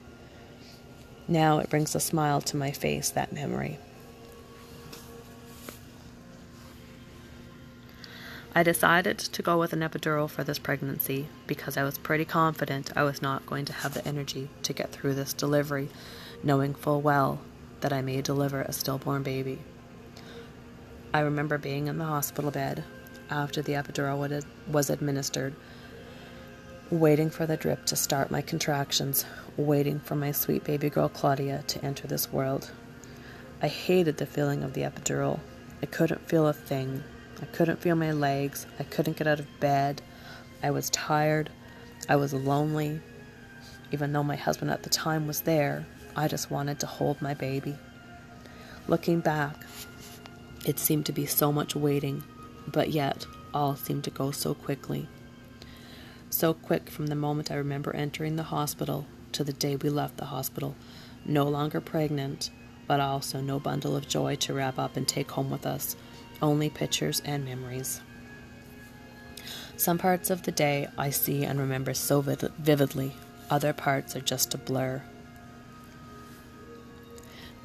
Now 1.28 1.61
it 1.61 1.71
brings 1.71 1.95
a 1.95 2.00
smile 2.00 2.40
to 2.42 2.57
my 2.57 2.73
face, 2.73 3.11
that 3.11 3.33
memory. 3.33 3.78
I 8.52 8.64
decided 8.64 9.16
to 9.19 9.42
go 9.42 9.57
with 9.57 9.73
an 9.73 9.80
epidural 9.80 10.28
for 10.28 10.42
this 10.42 10.59
pregnancy 10.59 11.28
because 11.47 11.76
I 11.76 11.85
was 11.85 11.99
pretty 11.99 12.25
confident 12.25 12.90
I 12.97 13.04
was 13.04 13.23
not 13.23 13.47
going 13.47 13.64
to 13.66 13.73
have 13.73 13.95
the 13.95 14.07
energy 14.07 14.50
to 14.64 14.73
get 14.73 14.90
through 14.90 15.14
this 15.14 15.33
delivery, 15.33 15.88
knowing 16.42 16.75
full 16.75 17.00
well 17.00 17.40
that 17.80 17.92
I 17.92 18.02
may 18.02 18.21
deliver 18.21 18.62
a 18.62 18.73
stillborn 18.73 19.23
baby. 19.23 19.61
I 21.14 21.21
remember 21.21 21.59
being 21.59 21.87
in 21.87 21.99
the 21.99 22.04
hospital 22.04 22.50
bed 22.50 22.83
after 23.30 23.62
the 23.62 23.72
epidural 23.72 24.44
was 24.68 24.90
administered, 24.90 25.54
waiting 26.90 27.30
for 27.30 27.46
the 27.46 27.56
drip 27.56 27.84
to 27.87 27.96
start 27.96 28.30
my 28.30 28.42
contractions, 28.42 29.25
waiting 29.56 30.00
for 30.00 30.16
my 30.16 30.32
sweet 30.32 30.64
baby 30.64 30.90
girl 30.90 31.08
Claudia 31.08 31.62
to 31.68 31.84
enter 31.84 32.06
this 32.06 32.32
world. 32.32 32.70
I 33.62 33.68
hated 33.68 34.16
the 34.16 34.26
feeling 34.26 34.62
of 34.62 34.72
the 34.72 34.82
epidural. 34.82 35.40
I 35.82 35.87
couldn't 35.87 36.28
feel 36.28 36.46
a 36.49 36.52
thing. 36.52 37.04
I 37.40 37.46
couldn't 37.46 37.80
feel 37.80 37.94
my 37.94 38.12
legs. 38.12 38.66
I 38.78 38.82
couldn't 38.84 39.16
get 39.16 39.26
out 39.26 39.40
of 39.40 39.60
bed. 39.60 40.02
I 40.62 40.70
was 40.70 40.90
tired. 40.90 41.50
I 42.08 42.16
was 42.16 42.34
lonely. 42.34 43.00
Even 43.92 44.12
though 44.12 44.22
my 44.22 44.37
husband 44.37 44.70
at 44.70 44.82
the 44.82 44.90
time 44.90 45.26
was 45.26 45.42
there, 45.42 45.87
I 46.16 46.28
just 46.28 46.50
wanted 46.50 46.80
to 46.80 46.87
hold 46.87 47.22
my 47.22 47.34
baby. 47.34 47.76
Looking 48.88 49.20
back, 49.20 49.56
it 50.66 50.78
seemed 50.78 51.06
to 51.06 51.12
be 51.12 51.26
so 51.26 51.52
much 51.52 51.76
waiting, 51.76 52.25
but 52.72 52.90
yet 52.90 53.26
all 53.52 53.76
seemed 53.76 54.04
to 54.04 54.10
go 54.10 54.30
so 54.30 54.54
quickly. 54.54 55.08
So 56.30 56.54
quick 56.54 56.88
from 56.88 57.08
the 57.08 57.14
moment 57.16 57.50
I 57.50 57.56
remember 57.56 57.94
entering 57.94 58.36
the 58.36 58.44
hospital 58.44 59.06
to 59.32 59.44
the 59.44 59.52
day 59.52 59.76
we 59.76 59.90
left 59.90 60.16
the 60.16 60.26
hospital, 60.26 60.76
no 61.24 61.48
longer 61.48 61.80
pregnant, 61.80 62.50
but 62.86 63.00
also 63.00 63.40
no 63.40 63.60
bundle 63.60 63.96
of 63.96 64.08
joy 64.08 64.36
to 64.36 64.54
wrap 64.54 64.78
up 64.78 64.96
and 64.96 65.06
take 65.06 65.30
home 65.30 65.50
with 65.50 65.66
us, 65.66 65.96
only 66.42 66.70
pictures 66.70 67.20
and 67.24 67.44
memories. 67.44 68.00
Some 69.76 69.98
parts 69.98 70.30
of 70.30 70.42
the 70.42 70.52
day 70.52 70.88
I 70.98 71.10
see 71.10 71.44
and 71.44 71.58
remember 71.58 71.94
so 71.94 72.20
vividly, 72.20 73.12
other 73.48 73.72
parts 73.72 74.14
are 74.14 74.20
just 74.20 74.54
a 74.54 74.58
blur. 74.58 75.02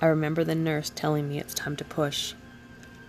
I 0.01 0.07
remember 0.07 0.43
the 0.43 0.55
nurse 0.55 0.91
telling 0.93 1.29
me 1.29 1.39
it's 1.39 1.53
time 1.53 1.75
to 1.77 1.83
push, 1.83 2.33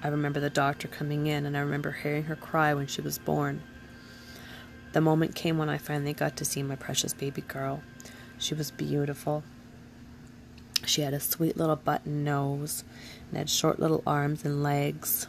I 0.06 0.08
remember 0.08 0.38
the 0.38 0.50
doctor 0.50 0.86
coming 0.86 1.26
in, 1.26 1.46
and 1.46 1.56
I 1.56 1.60
remember 1.60 1.90
hearing 1.90 2.22
her 2.26 2.36
cry 2.36 2.72
when 2.72 2.86
she 2.86 3.00
was 3.00 3.18
born. 3.18 3.60
The 4.92 5.00
moment 5.00 5.34
came 5.34 5.58
when 5.58 5.68
I 5.68 5.78
finally 5.78 6.12
got 6.12 6.36
to 6.36 6.44
see 6.44 6.62
my 6.62 6.76
precious 6.76 7.12
baby 7.12 7.40
girl. 7.40 7.82
She 8.38 8.54
was 8.54 8.70
beautiful. 8.70 9.42
She 10.84 11.00
had 11.00 11.12
a 11.12 11.18
sweet 11.18 11.56
little 11.56 11.74
button 11.74 12.22
nose 12.22 12.84
and 13.28 13.38
had 13.38 13.50
short 13.50 13.80
little 13.80 14.04
arms 14.06 14.44
and 14.44 14.62
legs. 14.62 15.26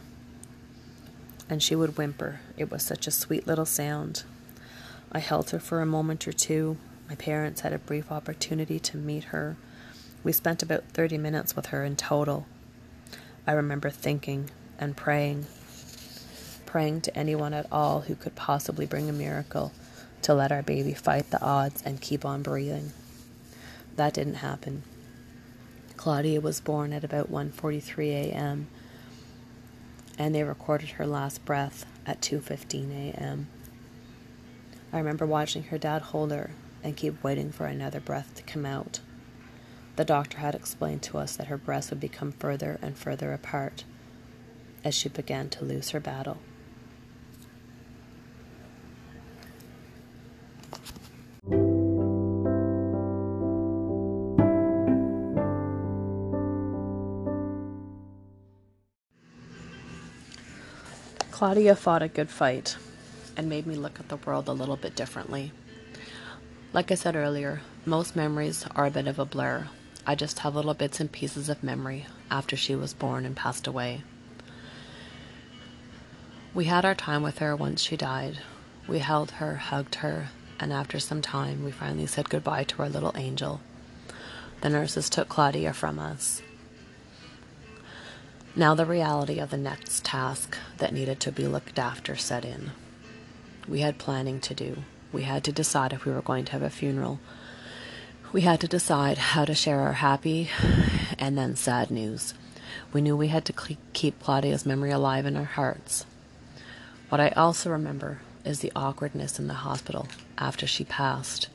And 1.50 1.60
she 1.60 1.74
would 1.74 1.98
whimper. 1.98 2.38
It 2.56 2.70
was 2.70 2.84
such 2.84 3.08
a 3.08 3.10
sweet 3.10 3.48
little 3.48 3.66
sound. 3.66 4.22
I 5.10 5.18
held 5.18 5.50
her 5.50 5.58
for 5.58 5.80
a 5.80 5.86
moment 5.86 6.28
or 6.28 6.32
two. 6.32 6.76
My 7.08 7.16
parents 7.16 7.62
had 7.62 7.72
a 7.72 7.80
brief 7.80 8.12
opportunity 8.12 8.78
to 8.78 8.96
meet 8.96 9.24
her. 9.24 9.56
We 10.22 10.30
spent 10.30 10.62
about 10.62 10.84
30 10.92 11.18
minutes 11.18 11.56
with 11.56 11.66
her 11.66 11.82
in 11.82 11.96
total. 11.96 12.46
I 13.44 13.52
remember 13.54 13.90
thinking 13.90 14.50
and 14.78 14.96
praying, 14.96 15.46
praying 16.66 17.00
to 17.02 17.16
anyone 17.16 17.52
at 17.52 17.66
all 17.72 18.02
who 18.02 18.14
could 18.14 18.34
possibly 18.34 18.86
bring 18.86 19.08
a 19.08 19.12
miracle 19.12 19.72
to 20.22 20.34
let 20.34 20.52
our 20.52 20.62
baby 20.62 20.94
fight 20.94 21.30
the 21.30 21.42
odds 21.42 21.82
and 21.82 22.00
keep 22.00 22.24
on 22.24 22.42
breathing. 22.42 22.92
That 23.96 24.14
didn't 24.14 24.34
happen. 24.34 24.82
Claudia 25.96 26.40
was 26.40 26.60
born 26.60 26.92
at 26.92 27.02
about 27.02 27.30
1:43 27.30 28.30
a.m. 28.30 28.68
and 30.16 30.34
they 30.34 30.44
recorded 30.44 30.90
her 30.90 31.06
last 31.06 31.44
breath 31.44 31.84
at 32.06 32.20
2:15 32.20 32.92
a.m. 32.92 33.48
I 34.92 34.98
remember 34.98 35.26
watching 35.26 35.64
her 35.64 35.78
dad 35.78 36.02
hold 36.02 36.30
her 36.30 36.50
and 36.84 36.96
keep 36.96 37.22
waiting 37.24 37.50
for 37.50 37.66
another 37.66 38.00
breath 38.00 38.34
to 38.36 38.42
come 38.42 38.64
out. 38.64 39.00
The 39.96 40.04
doctor 40.04 40.38
had 40.38 40.54
explained 40.54 41.02
to 41.02 41.18
us 41.18 41.34
that 41.36 41.48
her 41.48 41.56
breaths 41.56 41.90
would 41.90 42.00
become 42.00 42.32
further 42.32 42.78
and 42.80 42.96
further 42.96 43.32
apart 43.32 43.84
as 44.88 44.94
she 44.94 45.08
began 45.08 45.48
to 45.50 45.64
lose 45.64 45.90
her 45.90 46.00
battle. 46.00 46.38
Claudia 61.30 61.76
fought 61.76 62.02
a 62.02 62.08
good 62.08 62.28
fight 62.30 62.76
and 63.36 63.48
made 63.48 63.64
me 63.64 63.76
look 63.76 64.00
at 64.00 64.08
the 64.08 64.16
world 64.16 64.48
a 64.48 64.52
little 64.52 64.76
bit 64.76 64.96
differently. 64.96 65.52
Like 66.72 66.90
I 66.90 66.96
said 66.96 67.14
earlier, 67.14 67.60
most 67.86 68.16
memories 68.16 68.66
are 68.74 68.86
a 68.86 68.90
bit 68.90 69.06
of 69.06 69.20
a 69.20 69.24
blur 69.24 69.68
I 70.08 70.14
just 70.14 70.38
have 70.38 70.54
little 70.54 70.72
bits 70.72 71.00
and 71.00 71.12
pieces 71.12 71.50
of 71.50 71.62
memory 71.62 72.06
after 72.30 72.56
she 72.56 72.74
was 72.74 72.94
born 72.94 73.26
and 73.26 73.36
passed 73.36 73.66
away. 73.66 74.04
We 76.58 76.64
had 76.64 76.84
our 76.84 76.96
time 76.96 77.22
with 77.22 77.38
her 77.38 77.54
once 77.54 77.80
she 77.80 77.96
died. 77.96 78.40
We 78.88 78.98
held 78.98 79.30
her, 79.30 79.54
hugged 79.54 79.94
her, 79.94 80.30
and 80.58 80.72
after 80.72 80.98
some 80.98 81.22
time, 81.22 81.62
we 81.62 81.70
finally 81.70 82.06
said 82.06 82.28
goodbye 82.28 82.64
to 82.64 82.82
our 82.82 82.88
little 82.88 83.12
angel. 83.14 83.60
The 84.60 84.70
nurses 84.70 85.08
took 85.08 85.28
Claudia 85.28 85.72
from 85.72 86.00
us. 86.00 86.42
Now, 88.56 88.74
the 88.74 88.86
reality 88.86 89.38
of 89.38 89.50
the 89.50 89.56
next 89.56 90.04
task 90.04 90.58
that 90.78 90.92
needed 90.92 91.20
to 91.20 91.30
be 91.30 91.46
looked 91.46 91.78
after 91.78 92.16
set 92.16 92.44
in. 92.44 92.72
We 93.68 93.82
had 93.82 93.98
planning 93.98 94.40
to 94.40 94.52
do. 94.52 94.78
We 95.12 95.22
had 95.22 95.44
to 95.44 95.52
decide 95.52 95.92
if 95.92 96.04
we 96.04 96.10
were 96.10 96.22
going 96.22 96.44
to 96.46 96.52
have 96.54 96.62
a 96.62 96.70
funeral 96.70 97.20
we 98.32 98.40
had 98.40 98.60
to 98.62 98.66
decide 98.66 99.16
how 99.16 99.44
to 99.44 99.54
share 99.54 99.78
our 99.78 99.92
happy 99.92 100.50
and 101.20 101.38
then 101.38 101.54
sad 101.54 101.92
news. 101.92 102.34
We 102.92 103.00
knew 103.00 103.16
we 103.16 103.28
had 103.28 103.44
to 103.44 103.76
keep 103.92 104.20
Claudia's 104.20 104.66
memory 104.66 104.90
alive 104.90 105.24
in 105.24 105.36
our 105.36 105.44
hearts. 105.44 106.04
What 107.08 107.20
I 107.20 107.28
also 107.30 107.70
remember 107.70 108.20
is 108.44 108.60
the 108.60 108.72
awkwardness 108.74 109.38
in 109.38 109.46
the 109.46 109.54
hospital 109.54 110.08
after 110.36 110.66
she 110.66 110.84
passed. 110.84 111.48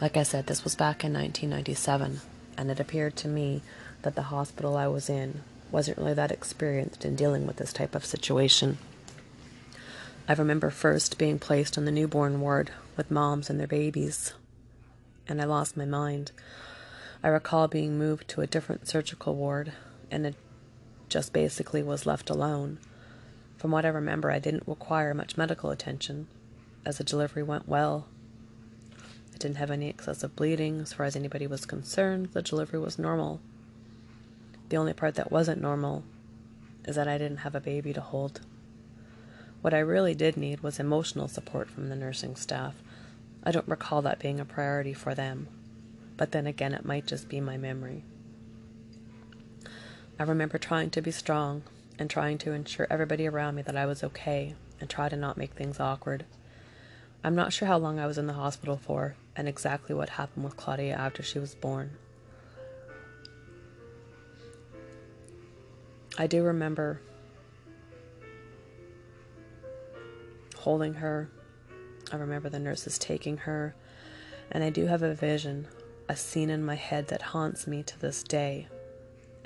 Like 0.00 0.16
I 0.16 0.22
said, 0.22 0.46
this 0.46 0.64
was 0.64 0.74
back 0.74 1.04
in 1.04 1.12
1997, 1.12 2.20
and 2.56 2.70
it 2.70 2.80
appeared 2.80 3.16
to 3.16 3.28
me 3.28 3.62
that 4.02 4.14
the 4.14 4.22
hospital 4.22 4.76
I 4.76 4.86
was 4.86 5.08
in 5.08 5.42
wasn't 5.70 5.98
really 5.98 6.14
that 6.14 6.30
experienced 6.30 7.04
in 7.04 7.16
dealing 7.16 7.46
with 7.46 7.56
this 7.56 7.72
type 7.72 7.94
of 7.94 8.04
situation. 8.04 8.78
I 10.28 10.34
remember 10.34 10.70
first 10.70 11.18
being 11.18 11.38
placed 11.38 11.76
on 11.76 11.84
the 11.84 11.92
newborn 11.92 12.40
ward 12.40 12.70
with 12.96 13.10
moms 13.10 13.48
and 13.50 13.58
their 13.58 13.66
babies 13.66 14.32
and 15.28 15.40
I 15.40 15.44
lost 15.44 15.76
my 15.76 15.84
mind. 15.84 16.32
I 17.22 17.28
recall 17.28 17.68
being 17.68 17.98
moved 17.98 18.28
to 18.28 18.40
a 18.40 18.46
different 18.46 18.88
surgical 18.88 19.34
ward, 19.34 19.72
and 20.10 20.26
it 20.26 20.34
just 21.08 21.32
basically 21.32 21.82
was 21.82 22.06
left 22.06 22.30
alone. 22.30 22.78
From 23.56 23.70
what 23.70 23.86
I 23.86 23.88
remember, 23.88 24.30
I 24.30 24.38
didn't 24.38 24.66
require 24.66 25.14
much 25.14 25.36
medical 25.36 25.70
attention, 25.70 26.28
as 26.84 26.98
the 26.98 27.04
delivery 27.04 27.42
went 27.42 27.68
well. 27.68 28.06
I 29.34 29.38
didn't 29.38 29.56
have 29.56 29.70
any 29.70 29.88
excessive 29.88 30.36
bleeding. 30.36 30.80
As 30.80 30.92
far 30.92 31.06
as 31.06 31.16
anybody 31.16 31.46
was 31.46 31.64
concerned, 31.64 32.30
the 32.32 32.42
delivery 32.42 32.78
was 32.78 32.98
normal. 32.98 33.40
The 34.68 34.76
only 34.76 34.92
part 34.92 35.14
that 35.14 35.32
wasn't 35.32 35.62
normal 35.62 36.04
is 36.84 36.96
that 36.96 37.08
I 37.08 37.18
didn't 37.18 37.38
have 37.38 37.54
a 37.54 37.60
baby 37.60 37.92
to 37.92 38.00
hold. 38.00 38.40
What 39.62 39.74
I 39.74 39.78
really 39.78 40.14
did 40.14 40.36
need 40.36 40.60
was 40.60 40.78
emotional 40.78 41.28
support 41.28 41.70
from 41.70 41.88
the 41.88 41.96
nursing 41.96 42.36
staff. 42.36 42.74
I 43.42 43.52
don't 43.52 43.68
recall 43.68 44.02
that 44.02 44.18
being 44.18 44.38
a 44.38 44.44
priority 44.44 44.92
for 44.92 45.14
them, 45.14 45.48
but 46.16 46.32
then 46.32 46.46
again, 46.46 46.74
it 46.74 46.84
might 46.84 47.06
just 47.06 47.28
be 47.28 47.40
my 47.40 47.56
memory. 47.56 48.04
I 50.18 50.22
remember 50.22 50.58
trying 50.58 50.90
to 50.90 51.02
be 51.02 51.10
strong 51.10 51.62
and 51.98 52.10
trying 52.10 52.38
to 52.38 52.52
ensure 52.52 52.86
everybody 52.90 53.26
around 53.26 53.54
me 53.54 53.62
that 53.62 53.76
I 53.76 53.86
was 53.86 54.04
okay 54.04 54.54
and 54.80 54.88
try 54.88 55.08
to 55.08 55.16
not 55.16 55.36
make 55.36 55.52
things 55.54 55.80
awkward. 55.80 56.24
I'm 57.24 57.34
not 57.34 57.52
sure 57.52 57.68
how 57.68 57.78
long 57.78 57.98
I 57.98 58.06
was 58.06 58.18
in 58.18 58.26
the 58.26 58.34
hospital 58.34 58.76
for 58.76 59.16
and 59.34 59.48
exactly 59.48 59.94
what 59.94 60.10
happened 60.10 60.44
with 60.44 60.56
Claudia 60.56 60.94
after 60.94 61.22
she 61.22 61.38
was 61.38 61.54
born. 61.54 61.92
I 66.18 66.26
do 66.26 66.42
remember 66.42 67.00
holding 70.56 70.94
her. 70.94 71.28
I 72.10 72.16
remember 72.16 72.48
the 72.48 72.58
nurses 72.58 72.98
taking 72.98 73.36
her. 73.38 73.74
And 74.50 74.64
I 74.64 74.70
do 74.70 74.86
have 74.86 75.02
a 75.02 75.14
vision, 75.14 75.68
a 76.08 76.16
scene 76.16 76.50
in 76.50 76.64
my 76.64 76.74
head 76.74 77.08
that 77.08 77.22
haunts 77.22 77.66
me 77.66 77.82
to 77.82 78.00
this 78.00 78.22
day. 78.22 78.68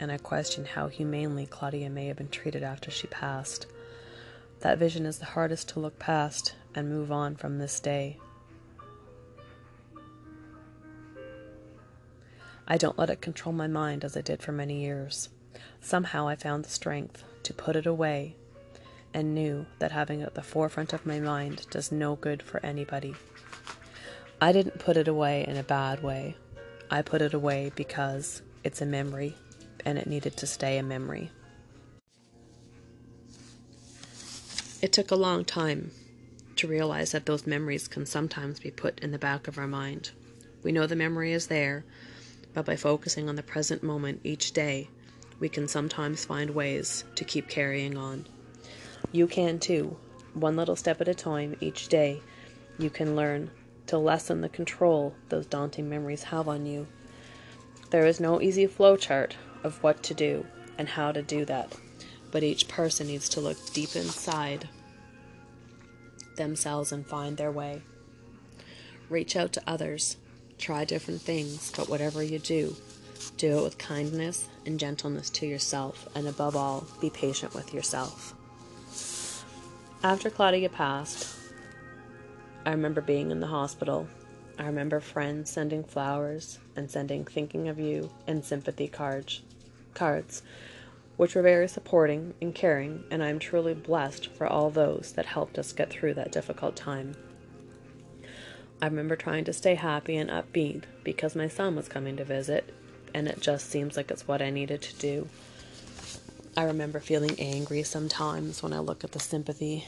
And 0.00 0.10
I 0.10 0.16
question 0.16 0.64
how 0.64 0.88
humanely 0.88 1.44
Claudia 1.44 1.90
may 1.90 2.06
have 2.06 2.16
been 2.16 2.30
treated 2.30 2.62
after 2.62 2.90
she 2.90 3.06
passed. 3.06 3.66
That 4.60 4.78
vision 4.78 5.04
is 5.04 5.18
the 5.18 5.26
hardest 5.26 5.68
to 5.70 5.80
look 5.80 5.98
past 5.98 6.54
and 6.74 6.88
move 6.88 7.12
on 7.12 7.36
from 7.36 7.58
this 7.58 7.78
day. 7.80 8.16
I 12.66 12.78
don't 12.78 12.98
let 12.98 13.10
it 13.10 13.20
control 13.20 13.52
my 13.52 13.66
mind 13.66 14.02
as 14.02 14.16
I 14.16 14.22
did 14.22 14.42
for 14.42 14.52
many 14.52 14.80
years. 14.80 15.28
Somehow 15.82 16.26
I 16.26 16.34
found 16.34 16.64
the 16.64 16.70
strength 16.70 17.22
to 17.42 17.52
put 17.52 17.76
it 17.76 17.84
away 17.84 18.36
and 19.12 19.34
knew 19.34 19.66
that 19.80 19.92
having 19.92 20.20
it 20.20 20.26
at 20.26 20.34
the 20.34 20.42
forefront 20.42 20.94
of 20.94 21.04
my 21.04 21.20
mind 21.20 21.66
does 21.70 21.92
no 21.92 22.14
good 22.16 22.42
for 22.42 22.64
anybody. 22.64 23.14
I 24.40 24.52
didn't 24.52 24.78
put 24.78 24.96
it 24.96 25.08
away 25.08 25.44
in 25.46 25.58
a 25.58 25.62
bad 25.62 26.02
way. 26.02 26.36
I 26.90 27.02
put 27.02 27.20
it 27.20 27.34
away 27.34 27.72
because 27.74 28.40
it's 28.64 28.80
a 28.80 28.86
memory 28.86 29.36
and 29.84 29.98
it 29.98 30.06
needed 30.06 30.36
to 30.38 30.46
stay 30.46 30.78
a 30.78 30.82
memory. 30.82 31.30
It 34.82 34.92
took 34.92 35.10
a 35.10 35.16
long 35.16 35.44
time 35.44 35.90
to 36.56 36.66
realize 36.66 37.12
that 37.12 37.26
those 37.26 37.46
memories 37.46 37.88
can 37.88 38.06
sometimes 38.06 38.60
be 38.60 38.70
put 38.70 38.98
in 39.00 39.12
the 39.12 39.18
back 39.18 39.46
of 39.48 39.58
our 39.58 39.66
mind. 39.66 40.10
We 40.62 40.72
know 40.72 40.86
the 40.86 40.96
memory 40.96 41.32
is 41.32 41.48
there, 41.48 41.84
but 42.54 42.64
by 42.64 42.76
focusing 42.76 43.28
on 43.28 43.36
the 43.36 43.42
present 43.42 43.82
moment 43.82 44.20
each 44.24 44.52
day, 44.52 44.88
we 45.38 45.48
can 45.48 45.68
sometimes 45.68 46.24
find 46.24 46.50
ways 46.50 47.04
to 47.14 47.24
keep 47.24 47.48
carrying 47.48 47.96
on. 47.96 48.26
You 49.12 49.26
can 49.26 49.58
too. 49.58 49.96
One 50.34 50.56
little 50.56 50.76
step 50.76 51.00
at 51.00 51.08
a 51.08 51.14
time 51.14 51.56
each 51.60 51.88
day, 51.88 52.22
you 52.78 52.90
can 52.90 53.16
learn 53.16 53.50
to 53.88 53.98
lessen 53.98 54.40
the 54.40 54.48
control 54.48 55.14
those 55.28 55.46
daunting 55.46 55.88
memories 55.88 56.22
have 56.24 56.46
on 56.46 56.64
you. 56.66 56.86
There 57.90 58.06
is 58.06 58.20
no 58.20 58.40
easy 58.40 58.66
flowchart 58.66 59.32
of 59.64 59.82
what 59.82 60.02
to 60.04 60.14
do 60.14 60.46
and 60.78 60.88
how 60.88 61.12
to 61.12 61.22
do 61.22 61.44
that, 61.44 61.74
but 62.30 62.42
each 62.42 62.68
person 62.68 63.06
needs 63.06 63.28
to 63.30 63.40
look 63.40 63.58
deep 63.72 63.94
inside 63.96 64.68
themselves 66.36 66.92
and 66.92 67.06
find 67.06 67.36
their 67.36 67.52
way. 67.52 67.82
Reach 69.08 69.36
out 69.36 69.52
to 69.52 69.62
others, 69.66 70.16
try 70.58 70.84
different 70.84 71.20
things, 71.20 71.72
but 71.76 71.88
whatever 71.88 72.22
you 72.22 72.38
do, 72.38 72.76
do 73.36 73.58
it 73.58 73.62
with 73.62 73.78
kindness 73.78 74.48
and 74.64 74.78
gentleness 74.78 75.30
to 75.30 75.46
yourself, 75.46 76.08
and 76.14 76.26
above 76.26 76.56
all, 76.56 76.86
be 77.00 77.10
patient 77.10 77.54
with 77.54 77.74
yourself. 77.74 78.34
After 80.02 80.30
Claudia 80.30 80.70
passed, 80.70 81.36
I 82.64 82.70
remember 82.70 83.00
being 83.00 83.30
in 83.30 83.40
the 83.40 83.46
hospital. 83.46 84.06
I 84.58 84.66
remember 84.66 85.00
friends 85.00 85.50
sending 85.50 85.84
flowers 85.84 86.58
and 86.76 86.90
sending 86.90 87.24
thinking 87.24 87.68
of 87.68 87.78
you 87.78 88.10
and 88.26 88.44
sympathy 88.44 88.88
cards, 88.88 89.42
cards, 89.94 90.42
which 91.16 91.34
were 91.34 91.42
very 91.42 91.68
supporting 91.68 92.34
and 92.40 92.54
caring, 92.54 93.04
and 93.10 93.22
I 93.22 93.28
am 93.28 93.38
truly 93.38 93.74
blessed 93.74 94.28
for 94.28 94.46
all 94.46 94.70
those 94.70 95.12
that 95.16 95.26
helped 95.26 95.58
us 95.58 95.72
get 95.72 95.90
through 95.90 96.14
that 96.14 96.32
difficult 96.32 96.76
time. 96.76 97.14
I 98.82 98.86
remember 98.86 99.16
trying 99.16 99.44
to 99.44 99.52
stay 99.52 99.74
happy 99.74 100.16
and 100.16 100.30
upbeat 100.30 100.84
because 101.04 101.36
my 101.36 101.48
son 101.48 101.76
was 101.76 101.88
coming 101.88 102.16
to 102.16 102.24
visit, 102.24 102.72
and 103.14 103.28
it 103.28 103.40
just 103.40 103.68
seems 103.68 103.96
like 103.96 104.10
it's 104.10 104.26
what 104.26 104.40
I 104.40 104.50
needed 104.50 104.80
to 104.82 104.96
do. 104.96 105.28
I 106.56 106.64
remember 106.64 107.00
feeling 107.00 107.38
angry 107.38 107.82
sometimes 107.82 108.62
when 108.62 108.72
I 108.72 108.78
look 108.78 109.04
at 109.04 109.12
the 109.12 109.20
sympathy 109.20 109.84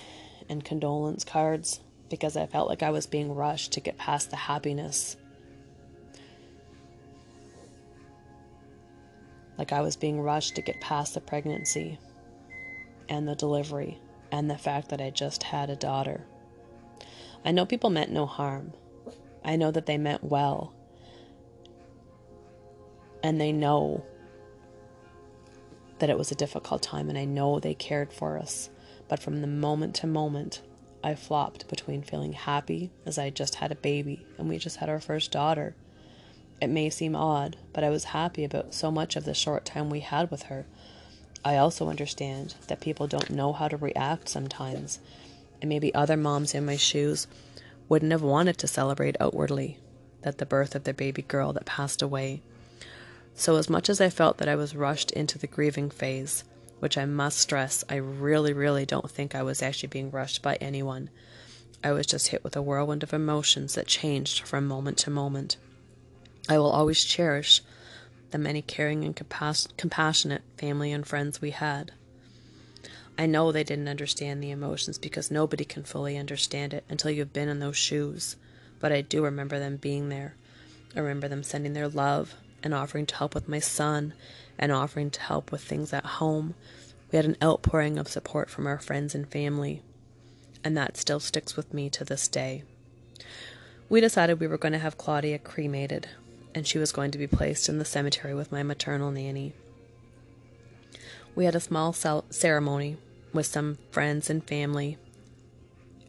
and 0.49 0.65
condolence 0.65 1.25
cards 1.25 1.81
because 2.11 2.37
I 2.37 2.47
felt 2.47 2.69
like 2.69 2.83
I 2.83 2.91
was 2.91 3.07
being 3.07 3.35
rushed 3.35 3.73
to 3.73 3.81
get 3.81 3.97
past 3.97 4.31
the 4.31 4.37
happiness. 4.37 5.17
Like 9.59 9.73
I 9.73 9.81
was 9.81 9.97
being 9.97 10.21
rushed 10.21 10.57
to 10.57 10.63
get 10.63 10.81
past 10.81 11.15
the 11.15 11.21
pregnancy 11.21 11.99
and 13.09 13.29
the 13.29 13.35
delivery 13.35 13.99
and 14.31 14.51
the 14.51 14.59
fact 14.59 14.89
that 14.89 15.01
I 15.01 15.11
just 15.11 15.43
had 15.43 15.71
a 15.71 15.77
daughter. 15.77 16.25
I 17.45 17.53
know 17.53 17.67
people 17.67 17.91
meant 17.91 18.11
no 18.11 18.27
harm. 18.27 18.73
I 19.45 19.57
know 19.57 19.71
that 19.71 19.87
they 19.87 19.99
meant 19.99 20.25
well. 20.25 20.73
And 23.23 23.41
they 23.41 23.53
know 23.53 24.05
that 25.99 26.11
it 26.11 26.19
was 26.19 26.33
a 26.33 26.37
difficult 26.37 26.83
time, 26.83 27.09
and 27.09 27.19
I 27.19 27.25
know 27.25 27.61
they 27.61 27.75
cared 27.75 28.13
for 28.13 28.39
us. 28.39 28.71
But 29.09 29.21
from 29.21 29.41
the 29.41 29.47
moment 29.47 29.95
to 29.97 30.07
moment, 30.07 30.63
I 31.05 31.15
flopped 31.15 31.69
between 31.69 32.03
feeling 32.03 32.33
happy 32.33 32.91
as 33.05 33.19
I 33.19 33.31
just 33.31 33.57
had 33.57 33.73
a 33.73 33.77
baby 33.77 34.25
and 34.39 34.49
we 34.49 34.59
just 34.59 34.77
had 34.77 34.89
our 34.89 35.01
first 35.01 35.33
daughter. 35.33 35.75
It 36.63 36.71
may 36.71 36.89
seem 36.89 37.15
odd, 37.15 37.59
but 37.75 37.85
I 37.85 37.91
was 37.91 38.05
happy 38.05 38.45
about 38.45 38.73
so 38.73 38.91
much 38.91 39.17
of 39.17 39.25
the 39.25 39.35
short 39.35 39.67
time 39.67 39.91
we 39.91 40.01
had 40.01 40.31
with 40.31 40.45
her. 40.45 40.65
I 41.45 41.59
also 41.59 41.91
understand 41.91 42.55
that 42.69 42.81
people 42.81 43.07
don't 43.07 43.29
know 43.29 43.53
how 43.53 43.69
to 43.69 43.77
react 43.77 44.31
sometimes, 44.31 44.99
and 45.61 45.69
maybe 45.69 45.95
other 45.95 46.17
moms 46.17 46.55
in 46.55 46.65
my 46.65 46.77
shoes 46.77 47.27
wouldn't 47.89 48.13
have 48.13 48.23
wanted 48.23 48.57
to 48.59 48.67
celebrate 48.67 49.17
outwardly 49.21 49.77
that 50.23 50.39
the 50.39 50.47
birth 50.47 50.75
of 50.75 50.85
their 50.85 50.95
baby 50.95 51.23
girl 51.23 51.53
that 51.53 51.67
passed 51.67 52.01
away 52.01 52.41
so, 53.35 53.57
as 53.57 53.71
much 53.71 53.89
as 53.89 54.01
I 54.01 54.11
felt 54.11 54.39
that 54.39 54.49
I 54.49 54.57
was 54.57 54.77
rushed 54.77 55.11
into 55.11 55.39
the 55.39 55.47
grieving 55.47 55.91
phase, 55.91 56.45
which 56.81 56.99
I 56.99 57.07
must 57.07 57.39
stress, 57.39 57.83
I 57.89 57.97
really, 57.97 58.53
really 58.53 58.85
don't 58.85 59.11
think 59.11 59.35
I 59.35 59.43
was 59.43 59.63
actually 59.63 59.89
being 59.89 60.11
rushed 60.11 60.43
by 60.43 60.57
anyone. 60.57 61.09
I 61.83 61.93
was 61.93 62.07
just 62.07 62.29
hit 62.29 62.45
with 62.45 62.57
a 62.57 62.63
whirlwind 62.63 63.03
of 63.03 63.15
emotions 63.15 63.75
that 63.75 63.87
changed 63.87 64.47
from 64.47 64.69
moment 64.69 64.99
to 64.99 65.11
moment. 65.11 65.57
I 66.49 66.59
will 66.59 66.71
always 66.71 67.05
cherish 67.05 67.63
the 68.31 68.39
many 68.39 68.63
caring 68.63 69.05
and 69.05 69.15
compas- 69.15 69.69
compassionate 69.77 70.43
family 70.57 70.93
and 70.93 71.07
friends 71.07 71.41
we 71.41 71.51
had. 71.51 71.93
I 73.19 73.27
know 73.27 73.53
they 73.53 73.65
didn't 73.65 73.89
understand 73.89 74.43
the 74.43 74.51
emotions 74.51 74.99
because 74.99 75.31
nobody 75.31 75.65
can 75.65 75.85
fully 75.85 76.17
understand 76.17 76.75
it 76.75 76.85
until 76.89 77.11
you've 77.11 77.33
been 77.33 77.49
in 77.49 77.59
those 77.59 77.77
shoes, 77.77 78.37
but 78.81 78.91
I 78.91 79.03
do 79.03 79.23
remember 79.23 79.59
them 79.59 79.77
being 79.77 80.09
there. 80.09 80.35
I 80.97 81.01
remember 81.01 81.29
them 81.29 81.43
sending 81.43 81.75
their 81.75 81.89
love, 81.89 82.35
and 82.63 82.75
offering 82.75 83.07
to 83.07 83.17
help 83.17 83.35
with 83.35 83.49
my 83.49 83.59
son 83.59 84.15
and 84.59 84.73
offering 84.73 85.11
to 85.11 85.21
help 85.21 85.51
with 85.51 85.63
things 85.63 85.93
at 85.93 86.05
home. 86.05 86.55
We 87.11 87.17
had 87.17 87.25
an 87.25 87.37
outpouring 87.43 87.99
of 87.99 88.09
support 88.09 88.49
from 88.49 88.67
our 88.67 88.79
friends 88.79 89.15
and 89.15 89.29
family, 89.29 89.83
and 90.65 90.77
that 90.77 90.97
still 90.97 91.21
sticks 91.21 91.57
with 91.57 91.75
me 91.75 91.91
to 91.91 92.05
this 92.05 92.29
day. 92.29 92.63
We 93.89 94.01
decided 94.01 94.41
we 94.41 94.47
were 94.47 94.59
going 94.59 94.73
to 94.73 94.79
have 94.79 94.97
Claudia 94.97 95.39
cremated, 95.39 96.09
and 96.55 96.67
she 96.67 96.79
was 96.79 96.93
going 96.93 97.11
to 97.11 97.19
be 97.19 97.27
placed 97.27 97.69
in 97.69 97.79
the 97.79 97.85
cemetery 97.85 98.35
with 98.35 98.53
my 98.53 98.63
maternal 98.63 99.11
nanny. 99.11 99.53
We 101.35 101.47
had 101.47 101.55
a 101.55 101.61
small 101.61 101.93
ceremony 101.93 102.99
with 103.33 103.47
some 103.47 103.79
friends 103.91 104.29
and 104.29 104.45
family, 104.45 104.99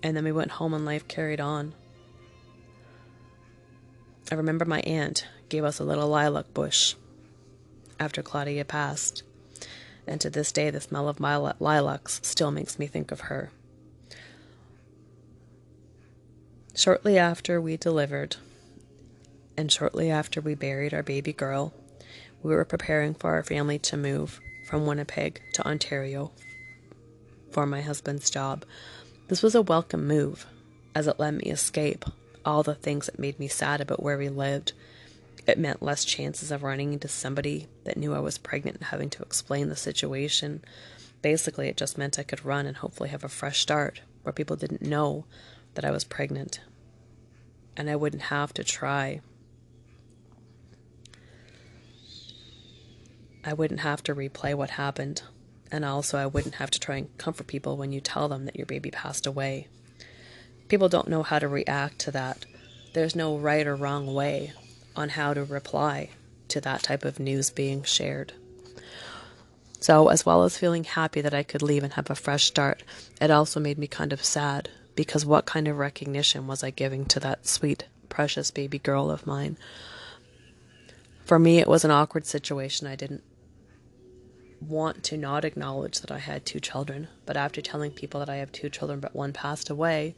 and 0.02 0.18
then 0.18 0.26
we 0.26 0.32
went 0.32 0.52
home 0.52 0.74
and 0.74 0.86
life 0.86 1.08
carried 1.08 1.40
on. 1.40 1.74
I 4.32 4.36
remember 4.36 4.66
my 4.66 4.82
aunt 4.82 5.28
gave 5.50 5.64
us 5.64 5.80
a 5.80 5.84
little 5.84 6.10
lilac 6.10 6.54
bush 6.54 6.96
after 8.00 8.22
Claudia 8.22 8.66
passed, 8.66 9.24
and 10.06 10.20
to 10.20 10.30
this 10.30 10.52
day 10.52 10.70
the 10.70 10.82
smell 10.82 11.08
of 11.08 11.20
my 11.20 11.38
lilacs 11.60 12.20
still 12.24 12.52
makes 12.52 12.78
me 12.78 12.88
think 12.88 13.12
of 13.12 13.22
her. 13.22 13.52
Shortly 16.76 17.18
after 17.18 17.62
we 17.62 17.78
delivered, 17.78 18.38
and 19.58 19.72
shortly 19.72 20.10
after 20.10 20.42
we 20.42 20.56
buried 20.56 20.94
our 20.94 21.04
baby 21.04 21.34
girl, 21.34 21.74
we 22.42 22.54
were 22.54 22.66
preparing 22.66 23.14
for 23.14 23.32
our 23.32 23.44
family 23.44 23.80
to 23.80 23.98
move 23.98 24.40
from 24.68 24.86
Winnipeg 24.86 25.42
to 25.54 25.68
Ontario 25.68 26.32
for 27.52 27.66
my 27.66 27.82
husband's 27.82 28.30
job. 28.30 28.66
This 29.28 29.44
was 29.44 29.56
a 29.56 29.62
welcome 29.62 30.08
move, 30.08 30.46
as 30.96 31.08
it 31.08 31.20
let 31.20 31.34
me 31.34 31.52
escape 31.52 32.06
all 32.46 32.64
the 32.64 32.76
things 32.76 33.06
that 33.06 33.20
made 33.20 33.40
me 33.40 33.48
sad 33.48 33.80
about 33.80 34.04
where 34.04 34.18
we 34.18 34.30
lived 34.30 34.74
it 35.46 35.60
meant 35.60 35.84
less 35.84 36.06
chances 36.06 36.52
of 36.52 36.64
running 36.64 36.94
into 36.94 37.08
somebody 37.08 37.68
that 37.84 37.98
knew 37.98 38.14
I 38.14 38.20
was 38.20 38.38
pregnant 38.38 38.78
and 38.78 38.86
having 38.86 39.10
to 39.12 39.24
explain 39.24 39.70
the 39.70 39.76
situation. 39.76 40.64
Basically, 41.22 41.68
it 41.68 41.78
just 41.78 41.98
meant 41.98 42.18
I 42.18 42.24
could 42.24 42.46
run 42.46 42.66
and 42.66 42.78
hopefully 42.78 43.10
have 43.10 43.24
a 43.24 43.30
fresh 43.30 43.60
start 43.60 44.02
where 44.24 44.34
people 44.34 44.56
didn't 44.56 44.82
know 44.82 45.26
that 45.76 45.84
I 45.84 45.92
was 45.92 46.06
pregnant. 46.06 46.62
And 47.76 47.90
I 47.90 47.96
wouldn't 47.96 48.24
have 48.24 48.54
to 48.54 48.64
try. 48.64 49.20
I 53.46 53.54
wouldn't 53.54 53.82
have 53.82 54.02
to 54.04 54.16
replay 54.16 54.56
what 54.56 54.72
happened. 54.72 55.22
And 55.72 55.84
also, 55.84 56.18
I 56.18 56.28
wouldn't 56.28 56.56
have 56.56 56.72
to 56.72 56.80
try 56.80 56.98
and 56.98 57.18
comfort 57.18 57.48
people 57.48 57.78
when 57.78 57.92
you 57.92 58.00
tell 58.00 58.30
them 58.30 58.46
that 58.46 58.56
your 58.56 58.66
baby 58.66 58.92
passed 58.92 59.26
away. 59.26 59.68
People 60.68 60.88
don't 60.88 61.08
know 61.08 61.24
how 61.24 61.40
to 61.40 61.48
react 61.48 62.00
to 62.00 62.12
that. 62.12 62.46
There's 62.94 63.16
no 63.16 63.38
right 63.38 63.66
or 63.66 63.76
wrong 63.76 64.14
way 64.14 64.54
on 64.96 65.10
how 65.10 65.34
to 65.34 65.44
reply 65.44 66.10
to 66.50 66.62
that 66.62 66.84
type 66.84 67.04
of 67.04 67.20
news 67.20 67.50
being 67.50 67.84
shared. 67.84 68.34
So, 69.80 70.08
as 70.08 70.26
well 70.26 70.44
as 70.44 70.58
feeling 70.58 70.86
happy 70.86 71.20
that 71.22 71.34
I 71.34 71.44
could 71.44 71.62
leave 71.62 71.84
and 71.84 71.94
have 71.94 72.10
a 72.10 72.16
fresh 72.16 72.46
start, 72.46 72.84
it 73.20 73.32
also 73.32 73.60
made 73.60 73.78
me 73.78 73.88
kind 73.88 74.14
of 74.14 74.24
sad 74.24 74.70
because 74.96 75.26
what 75.26 75.46
kind 75.46 75.68
of 75.68 75.78
recognition 75.78 76.48
was 76.48 76.64
I 76.64 76.70
giving 76.70 77.06
to 77.06 77.20
that 77.20 77.48
sweet, 77.48 77.86
precious 78.08 78.52
baby 78.52 78.80
girl 78.80 79.12
of 79.12 79.28
mine? 79.28 79.58
For 81.26 81.40
me, 81.40 81.58
it 81.58 81.68
was 81.68 81.84
an 81.84 81.92
awkward 81.92 82.26
situation. 82.26 82.88
I 82.88 82.96
didn't 82.96 83.24
want 84.68 85.04
to 85.04 85.18
not 85.18 85.46
acknowledge 85.46 86.00
that 86.02 86.12
I 86.12 86.20
had 86.20 86.46
two 86.46 86.60
children, 86.60 87.08
but 87.26 87.38
after 87.38 87.62
telling 87.62 87.92
people 87.92 88.20
that 88.20 88.30
I 88.30 88.38
have 88.38 88.52
two 88.52 88.70
children 88.70 89.00
but 89.00 89.16
one 89.16 89.34
passed 89.34 89.70
away, 89.70 90.16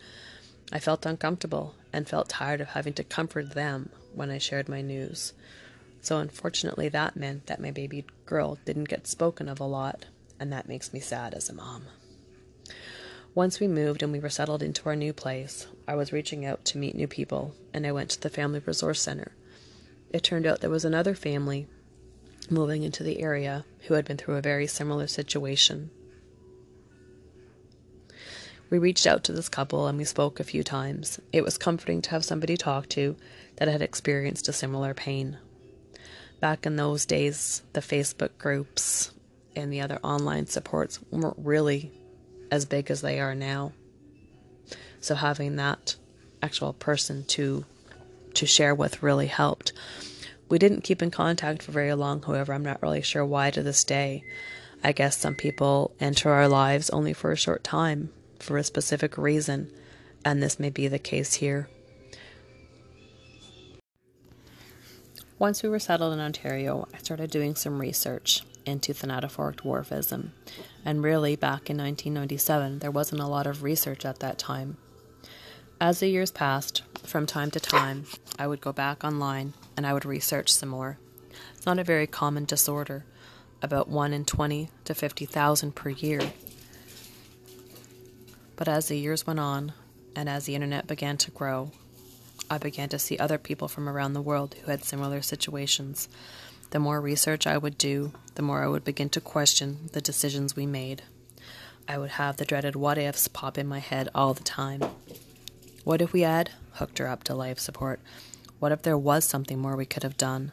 I 0.72 0.80
felt 0.80 1.06
uncomfortable 1.06 1.76
and 1.94 2.08
felt 2.08 2.30
tired 2.30 2.62
of 2.62 2.70
having 2.70 2.94
to 2.94 3.04
comfort 3.04 3.54
them 3.54 3.90
when 4.14 4.30
I 4.30 4.38
shared 4.38 4.70
my 4.70 4.82
news. 4.82 5.34
So 6.02 6.18
unfortunately, 6.20 6.90
that 6.90 7.16
meant 7.16 7.48
that 7.48 7.62
my 7.62 7.72
baby 7.72 8.06
girl 8.26 8.58
didn't 8.66 8.90
get 8.90 9.08
spoken 9.08 9.50
of 9.50 9.60
a 9.60 9.66
lot, 9.66 10.06
and 10.40 10.52
that 10.52 10.68
makes 10.68 10.94
me 10.94 11.00
sad 11.00 11.34
as 11.34 11.50
a 11.50 11.54
mom. 11.54 11.86
Once 13.34 13.60
we 13.60 13.68
moved 13.68 14.02
and 14.02 14.12
we 14.12 14.20
were 14.20 14.30
settled 14.30 14.64
into 14.64 14.88
our 14.88 14.96
new 14.96 15.12
place, 15.12 15.68
I 15.88 15.96
was 15.96 16.14
reaching 16.14 16.46
out 16.46 16.64
to 16.66 16.78
meet 16.78 16.96
new 16.96 17.08
people, 17.08 17.54
and 17.74 17.86
I 17.86 17.92
went 17.92 18.12
to 18.12 18.22
the 18.22 18.30
Family 18.30 18.62
Resource 18.66 19.02
Center. 19.02 19.34
It 20.10 20.24
turned 20.24 20.46
out 20.46 20.62
there 20.62 20.70
was 20.70 20.86
another 20.86 21.16
family 21.16 21.68
moving 22.52 22.84
into 22.84 23.04
the 23.04 23.22
area 23.22 23.66
who 23.88 23.94
had 23.94 24.06
been 24.06 24.18
through 24.18 24.36
a 24.36 24.42
very 24.42 24.68
similar 24.68 25.08
situation. 25.08 25.90
We 28.70 28.80
reached 28.80 29.06
out 29.06 29.24
to 29.26 29.32
this 29.32 29.50
couple 29.50 29.88
and 29.88 29.98
we 29.98 30.06
spoke 30.06 30.40
a 30.40 30.44
few 30.44 30.64
times. 30.64 31.20
It 31.32 31.44
was 31.44 31.58
comforting 31.58 32.02
to 32.04 32.10
have 32.12 32.26
somebody 32.26 32.58
talk 32.58 32.90
to 32.90 33.16
that 33.58 33.68
had 33.68 33.82
experienced 33.82 34.48
a 34.48 34.54
similar 34.54 34.94
pain 34.94 35.38
back 36.40 36.66
in 36.66 36.76
those 36.76 37.06
days, 37.06 37.64
the 37.74 37.82
Facebook 37.82 38.38
groups 38.38 39.12
and 39.56 39.74
the 39.74 39.82
other 39.82 40.00
online 40.04 40.46
supports 40.46 41.00
weren't 41.10 41.38
really 41.40 41.92
as 42.52 42.66
big 42.66 42.92
as 42.92 43.02
they 43.02 43.20
are 43.20 43.36
now. 43.36 43.72
So 45.02 45.16
having 45.16 45.56
that 45.56 45.96
actual 46.42 46.74
person 46.74 47.24
to 47.30 47.66
to 48.36 48.46
share 48.46 48.76
with 48.76 49.02
really 49.02 49.28
helped. 49.28 49.72
We 50.48 50.60
didn't 50.60 50.84
keep 50.84 51.02
in 51.02 51.12
contact 51.12 51.64
for 51.64 51.72
very 51.72 51.94
long, 51.94 52.22
however, 52.22 52.54
I'm 52.54 52.64
not 52.64 52.82
really 52.82 53.02
sure 53.02 53.26
why 53.26 53.52
to 53.52 53.64
this 53.64 53.84
day. 53.84 54.24
I 54.84 54.92
guess 54.92 55.18
some 55.18 55.36
people 55.36 55.92
enter 56.00 56.30
our 56.30 56.48
lives 56.48 56.90
only 56.92 57.14
for 57.14 57.32
a 57.32 57.38
short 57.38 57.64
time 57.64 58.12
for 58.40 58.58
a 58.58 58.64
specific 58.64 59.18
reason, 59.18 59.72
and 60.24 60.44
this 60.44 60.60
may 60.60 60.70
be 60.70 60.88
the 60.88 61.00
case 61.00 61.36
here. 61.36 61.68
Once 65.40 65.64
we 65.64 65.70
were 65.70 65.80
settled 65.80 66.14
in 66.14 66.20
Ontario, 66.20 66.88
I 66.94 67.00
started 67.00 67.32
doing 67.32 67.56
some 67.56 67.80
research 67.80 68.44
into 68.66 68.94
thanatophoric 68.94 69.58
dwarfism. 69.58 70.30
And 70.86 71.04
really, 71.04 71.36
back 71.36 71.70
in 71.70 71.78
1997, 71.78 72.80
there 72.80 72.92
wasn't 72.92 73.22
a 73.22 73.28
lot 73.28 73.48
of 73.48 73.64
research 73.64 74.06
at 74.06 74.20
that 74.20 74.38
time. 74.38 74.78
As 75.82 76.00
the 76.00 76.08
years 76.08 76.32
passed, 76.32 76.84
from 77.04 77.26
time 77.26 77.52
to 77.52 77.60
time, 77.60 78.06
I 78.40 78.48
would 78.48 78.62
go 78.62 78.72
back 78.72 79.04
online 79.04 79.54
and 79.76 79.86
I 79.86 79.94
would 79.94 80.06
research 80.06 80.54
some 80.54 80.70
more. 80.70 80.98
It's 81.54 81.66
not 81.66 81.80
a 81.80 81.84
very 81.84 82.08
common 82.08 82.46
disorder, 82.46 83.04
about 83.62 83.90
1 83.90 84.14
in 84.14 84.24
20 84.24 84.70
to 84.86 84.94
50,000 84.94 85.76
per 85.76 85.90
year. 85.90 86.22
But 88.56 88.70
as 88.70 88.88
the 88.88 88.98
years 88.98 89.28
went 89.28 89.42
on, 89.42 89.74
and 90.16 90.30
as 90.30 90.46
the 90.46 90.56
internet 90.56 90.88
began 90.88 91.18
to 91.18 91.32
grow, 91.32 91.72
I 92.50 92.58
began 92.58 92.88
to 92.90 93.00
see 93.00 93.18
other 93.18 93.38
people 93.38 93.68
from 93.68 93.90
around 93.90 94.14
the 94.14 94.22
world 94.22 94.56
who 94.64 94.72
had 94.72 94.86
similar 94.86 95.22
situations. 95.22 96.08
The 96.70 96.80
more 96.80 97.02
research 97.02 97.46
I 97.46 97.58
would 97.58 97.78
do, 97.78 98.14
the 98.36 98.42
more 98.42 98.64
I 98.64 98.68
would 98.70 98.86
begin 98.86 99.10
to 99.10 99.20
question 99.20 99.90
the 99.92 100.00
decisions 100.00 100.56
we 100.56 100.66
made. 100.66 101.04
I 101.86 101.98
would 101.98 102.12
have 102.12 102.38
the 102.38 102.46
dreaded 102.46 102.78
what 102.78 102.98
ifs 102.98 103.28
pop 103.28 103.58
in 103.58 103.68
my 103.68 103.80
head 103.80 104.08
all 104.16 104.34
the 104.34 104.44
time. 104.44 104.82
What 105.86 106.02
if 106.02 106.12
we 106.12 106.22
had 106.22 106.52
hooked 106.74 106.98
her 106.98 107.08
up 107.08 107.24
to 107.24 107.34
life 107.34 107.60
support? 107.60 108.02
What 108.60 108.74
if 108.74 108.82
there 108.82 108.98
was 108.98 109.24
something 109.24 109.58
more 109.58 109.78
we 109.78 109.86
could 109.86 110.04
have 110.04 110.18
done? 110.18 110.52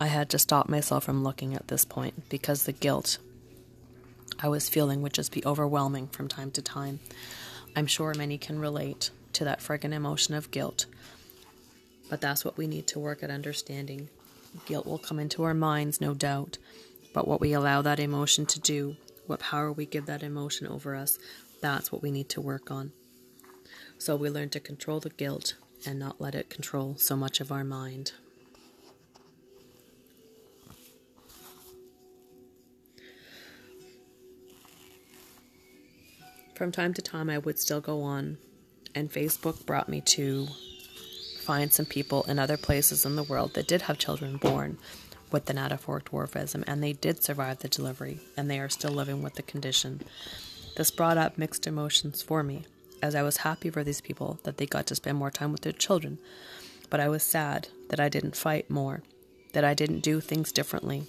I 0.00 0.08
had 0.08 0.28
to 0.30 0.38
stop 0.40 0.68
myself 0.68 1.04
from 1.04 1.22
looking 1.22 1.54
at 1.54 1.68
this 1.68 1.84
point 1.84 2.28
because 2.28 2.64
the 2.64 2.72
guilt 2.72 3.18
I 4.40 4.48
was 4.48 4.68
feeling 4.68 5.02
would 5.02 5.12
just 5.12 5.30
be 5.30 5.44
overwhelming 5.44 6.08
from 6.08 6.26
time 6.26 6.50
to 6.52 6.62
time. 6.62 6.98
I'm 7.76 7.86
sure 7.86 8.14
many 8.14 8.38
can 8.38 8.58
relate 8.58 9.10
to 9.34 9.44
that 9.44 9.60
friggin' 9.60 9.92
emotion 9.92 10.34
of 10.34 10.50
guilt 10.50 10.86
but 12.08 12.20
that's 12.20 12.44
what 12.44 12.56
we 12.56 12.66
need 12.66 12.86
to 12.88 12.98
work 12.98 13.22
at 13.22 13.30
understanding. 13.30 14.08
Guilt 14.66 14.86
will 14.86 14.98
come 14.98 15.18
into 15.18 15.44
our 15.44 15.54
minds, 15.54 16.00
no 16.00 16.14
doubt, 16.14 16.58
but 17.12 17.28
what 17.28 17.40
we 17.40 17.52
allow 17.52 17.82
that 17.82 18.00
emotion 18.00 18.46
to 18.46 18.60
do, 18.60 18.96
what 19.26 19.40
power 19.40 19.70
we 19.70 19.86
give 19.86 20.06
that 20.06 20.22
emotion 20.22 20.66
over 20.66 20.94
us, 20.94 21.18
that's 21.60 21.92
what 21.92 22.02
we 22.02 22.10
need 22.10 22.28
to 22.30 22.40
work 22.40 22.70
on. 22.70 22.92
So 23.98 24.16
we 24.16 24.30
learn 24.30 24.48
to 24.50 24.60
control 24.60 25.00
the 25.00 25.10
guilt 25.10 25.54
and 25.84 25.98
not 25.98 26.20
let 26.20 26.34
it 26.34 26.48
control 26.48 26.94
so 26.96 27.16
much 27.16 27.40
of 27.40 27.52
our 27.52 27.64
mind. 27.64 28.12
From 36.54 36.72
time 36.72 36.94
to 36.94 37.02
time, 37.02 37.28
I 37.30 37.38
would 37.38 37.58
still 37.58 37.80
go 37.80 38.02
on, 38.02 38.38
and 38.94 39.12
Facebook 39.12 39.64
brought 39.66 39.88
me 39.88 40.00
to 40.00 40.48
find 41.42 41.72
some 41.72 41.86
people 41.86 42.24
in 42.24 42.38
other 42.38 42.56
places 42.56 43.04
in 43.04 43.14
the 43.14 43.22
world 43.22 43.54
that 43.54 43.68
did 43.68 43.82
have 43.82 43.98
children 43.98 44.38
born 44.38 44.78
with 45.30 45.44
the 45.44 45.54
thanatophoric 45.54 46.04
dwarfism, 46.04 46.64
and 46.66 46.82
they 46.82 46.94
did 46.94 47.22
survive 47.22 47.60
the 47.60 47.68
delivery, 47.68 48.20
and 48.36 48.50
they 48.50 48.58
are 48.58 48.68
still 48.68 48.90
living 48.90 49.22
with 49.22 49.34
the 49.34 49.42
condition. 49.42 50.00
This 50.76 50.90
brought 50.90 51.18
up 51.18 51.38
mixed 51.38 51.66
emotions 51.66 52.22
for 52.22 52.42
me, 52.42 52.64
as 53.02 53.14
I 53.14 53.22
was 53.22 53.38
happy 53.38 53.70
for 53.70 53.84
these 53.84 54.00
people 54.00 54.38
that 54.44 54.56
they 54.56 54.66
got 54.66 54.86
to 54.86 54.94
spend 54.94 55.18
more 55.18 55.30
time 55.30 55.52
with 55.52 55.62
their 55.62 55.72
children, 55.72 56.18
but 56.90 57.00
I 57.00 57.08
was 57.08 57.22
sad 57.22 57.68
that 57.90 58.00
I 58.00 58.08
didn't 58.08 58.36
fight 58.36 58.70
more, 58.70 59.02
that 59.52 59.64
I 59.64 59.74
didn't 59.74 60.00
do 60.00 60.20
things 60.20 60.52
differently. 60.52 61.04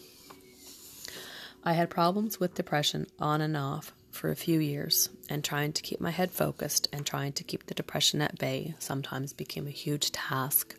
I 1.63 1.73
had 1.73 1.89
problems 1.89 2.39
with 2.39 2.55
depression 2.55 3.07
on 3.19 3.41
and 3.41 3.57
off 3.57 3.93
for 4.11 4.31
a 4.31 4.35
few 4.35 4.59
years, 4.59 5.09
and 5.29 5.43
trying 5.43 5.71
to 5.73 5.81
keep 5.81 6.01
my 6.01 6.09
head 6.09 6.31
focused 6.31 6.87
and 6.91 7.05
trying 7.05 7.33
to 7.33 7.43
keep 7.43 7.65
the 7.65 7.73
depression 7.73 8.21
at 8.21 8.37
bay 8.39 8.73
sometimes 8.79 9.33
became 9.33 9.67
a 9.67 9.71
huge 9.71 10.11
task 10.11 10.75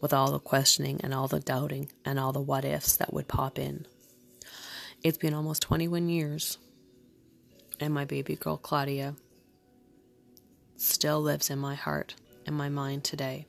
with 0.00 0.12
all 0.12 0.32
the 0.32 0.38
questioning 0.38 1.00
and 1.02 1.14
all 1.14 1.28
the 1.28 1.40
doubting 1.40 1.90
and 2.04 2.18
all 2.18 2.32
the 2.32 2.40
what 2.40 2.64
ifs 2.64 2.96
that 2.96 3.12
would 3.12 3.28
pop 3.28 3.58
in. 3.58 3.86
It's 5.02 5.18
been 5.18 5.34
almost 5.34 5.62
21 5.62 6.08
years, 6.08 6.58
and 7.78 7.94
my 7.94 8.04
baby 8.04 8.36
girl 8.36 8.56
Claudia 8.56 9.14
still 10.84 11.20
lives 11.20 11.50
in 11.50 11.58
my 11.58 11.74
heart 11.74 12.14
and 12.46 12.56
my 12.56 12.68
mind 12.68 13.04
today. 13.04 13.46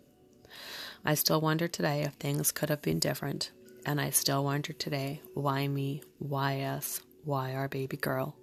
I 1.04 1.16
still 1.16 1.42
wonder 1.42 1.68
today 1.68 2.02
if 2.02 2.14
things 2.14 2.52
could 2.52 2.70
have 2.70 2.82
been 2.82 3.00
different, 3.00 3.52
and 3.86 4.02
I 4.02 4.10
still 4.10 4.44
wonder 4.44 4.74
today 4.74 5.22
why 5.34 5.68
me, 5.68 6.02
why 6.18 6.62
us, 6.62 7.02
why 7.24 7.54
our 7.54 7.68
baby 7.68 7.98
girl. 7.98 8.36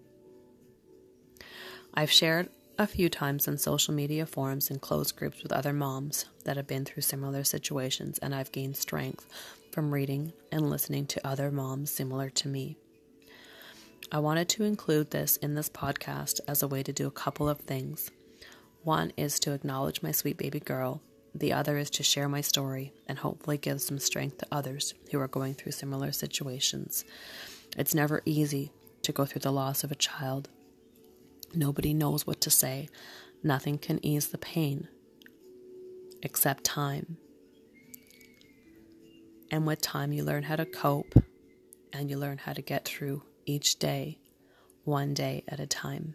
I've 1.94 2.10
shared 2.10 2.48
a 2.78 2.86
few 2.86 3.08
times 3.08 3.48
in 3.48 3.58
social 3.58 3.92
media 3.94 4.26
forums 4.26 4.70
and 4.70 4.80
closed 4.80 5.16
groups 5.16 5.42
with 5.42 5.52
other 5.52 5.72
moms 5.72 6.26
that 6.44 6.56
have 6.56 6.66
been 6.66 6.84
through 6.84 7.02
similar 7.02 7.44
situations, 7.44 8.18
and 8.18 8.34
I've 8.34 8.52
gained 8.52 8.76
strength 8.76 9.26
from 9.72 9.92
reading 9.92 10.32
and 10.50 10.70
listening 10.70 11.06
to 11.06 11.26
other 11.26 11.50
moms 11.50 11.90
similar 11.90 12.30
to 12.30 12.48
me. 12.48 12.76
I 14.10 14.18
wanted 14.18 14.48
to 14.50 14.64
include 14.64 15.10
this 15.10 15.36
in 15.38 15.54
this 15.54 15.68
podcast 15.68 16.40
as 16.46 16.62
a 16.62 16.68
way 16.68 16.82
to 16.82 16.92
do 16.92 17.06
a 17.06 17.10
couple 17.10 17.48
of 17.48 17.60
things. 17.60 18.10
One 18.82 19.12
is 19.16 19.38
to 19.40 19.52
acknowledge 19.52 20.02
my 20.02 20.12
sweet 20.12 20.36
baby 20.36 20.60
girl, 20.60 21.02
the 21.34 21.52
other 21.52 21.78
is 21.78 21.90
to 21.90 22.02
share 22.02 22.28
my 22.28 22.40
story 22.40 22.92
and 23.06 23.18
hopefully 23.18 23.56
give 23.56 23.80
some 23.80 23.98
strength 23.98 24.38
to 24.38 24.46
others 24.52 24.94
who 25.10 25.20
are 25.20 25.28
going 25.28 25.54
through 25.54 25.72
similar 25.72 26.12
situations. 26.12 27.04
It's 27.76 27.94
never 27.94 28.22
easy 28.26 28.72
to 29.02 29.12
go 29.12 29.24
through 29.24 29.40
the 29.40 29.52
loss 29.52 29.82
of 29.82 29.90
a 29.90 29.96
child, 29.96 30.48
Nobody 31.54 31.92
knows 31.92 32.26
what 32.26 32.40
to 32.42 32.50
say. 32.50 32.88
Nothing 33.42 33.76
can 33.78 34.04
ease 34.04 34.28
the 34.28 34.38
pain 34.38 34.88
except 36.22 36.64
time. 36.64 37.18
And 39.50 39.66
with 39.66 39.82
time, 39.82 40.12
you 40.12 40.24
learn 40.24 40.44
how 40.44 40.56
to 40.56 40.64
cope 40.64 41.14
and 41.92 42.08
you 42.08 42.16
learn 42.16 42.38
how 42.38 42.54
to 42.54 42.62
get 42.62 42.86
through 42.86 43.22
each 43.44 43.78
day 43.78 44.18
one 44.84 45.12
day 45.12 45.44
at 45.46 45.60
a 45.60 45.66
time. 45.66 46.14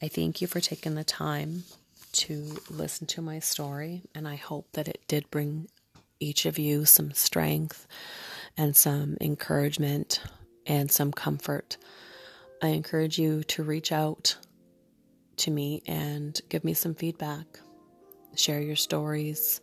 I 0.00 0.06
thank 0.06 0.40
you 0.40 0.46
for 0.46 0.60
taking 0.60 0.94
the 0.94 1.02
time 1.02 1.64
to 2.12 2.58
listen 2.70 3.08
to 3.08 3.22
my 3.22 3.40
story, 3.40 4.02
and 4.14 4.28
I 4.28 4.36
hope 4.36 4.68
that 4.72 4.86
it 4.86 5.02
did 5.08 5.28
bring 5.30 5.68
each 6.20 6.46
of 6.46 6.56
you 6.56 6.84
some 6.84 7.12
strength 7.12 7.86
and 8.56 8.76
some 8.76 9.16
encouragement 9.20 10.20
and 10.66 10.90
some 10.90 11.12
comfort. 11.12 11.78
I 12.62 12.68
encourage 12.68 13.18
you 13.18 13.42
to 13.44 13.64
reach 13.64 13.90
out 13.90 14.36
to 15.38 15.50
me 15.50 15.82
and 15.86 16.40
give 16.48 16.64
me 16.64 16.74
some 16.74 16.94
feedback. 16.94 17.46
Share 18.36 18.60
your 18.60 18.76
stories. 18.76 19.60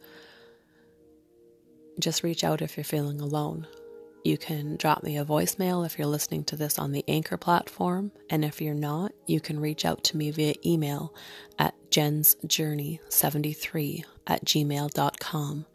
Just 1.98 2.24
reach 2.24 2.44
out 2.44 2.62
if 2.62 2.76
you're 2.76 2.84
feeling 2.84 3.22
alone. 3.22 3.68
You 4.26 4.38
can 4.40 4.76
drop 4.78 5.04
me 5.04 5.20
a 5.20 5.24
voicemail 5.24 5.86
if 5.86 6.00
you're 6.00 6.08
listening 6.08 6.46
to 6.46 6.56
this 6.56 6.80
on 6.80 6.92
the 6.92 7.06
Anchor 7.08 7.38
platform. 7.38 8.12
And 8.28 8.44
if 8.44 8.60
you're 8.60 8.74
not, 8.74 9.12
you 9.28 9.40
can 9.40 9.60
reach 9.60 9.86
out 9.86 10.04
to 10.06 10.18
me 10.18 10.32
via 10.32 10.56
email 10.66 11.14
at 11.60 11.76
jensjourney73 11.92 14.04
at 14.26 14.44
gmail.com. 14.44 15.68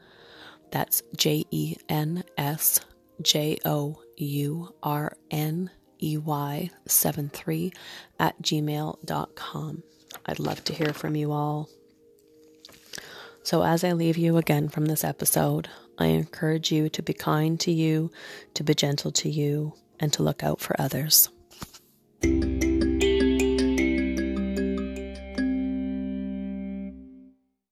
That's 0.72 1.02
J 1.16 1.44
E 1.52 1.76
N 1.88 2.24
S 2.36 2.80
J 3.22 3.56
O 3.64 4.02
U 4.16 4.74
R 4.82 5.16
N 5.30 5.70
E 6.02 6.16
Y 6.16 6.70
73 6.88 7.72
at 8.18 8.42
gmail.com. 8.42 9.82
I'd 10.26 10.40
love 10.40 10.64
to 10.64 10.74
hear 10.74 10.92
from 10.92 11.14
you 11.14 11.30
all. 11.30 11.68
So, 13.44 13.62
as 13.62 13.84
I 13.84 13.92
leave 13.92 14.18
you 14.18 14.38
again 14.38 14.68
from 14.68 14.86
this 14.86 15.04
episode, 15.04 15.68
I 16.00 16.06
encourage 16.06 16.72
you 16.72 16.88
to 16.88 17.02
be 17.02 17.12
kind 17.12 17.60
to 17.60 17.70
you, 17.70 18.10
to 18.54 18.64
be 18.64 18.74
gentle 18.74 19.12
to 19.12 19.28
you, 19.28 19.74
and 20.00 20.12
to 20.14 20.22
look 20.22 20.42
out 20.42 20.60
for 20.60 20.74
others. 20.80 21.28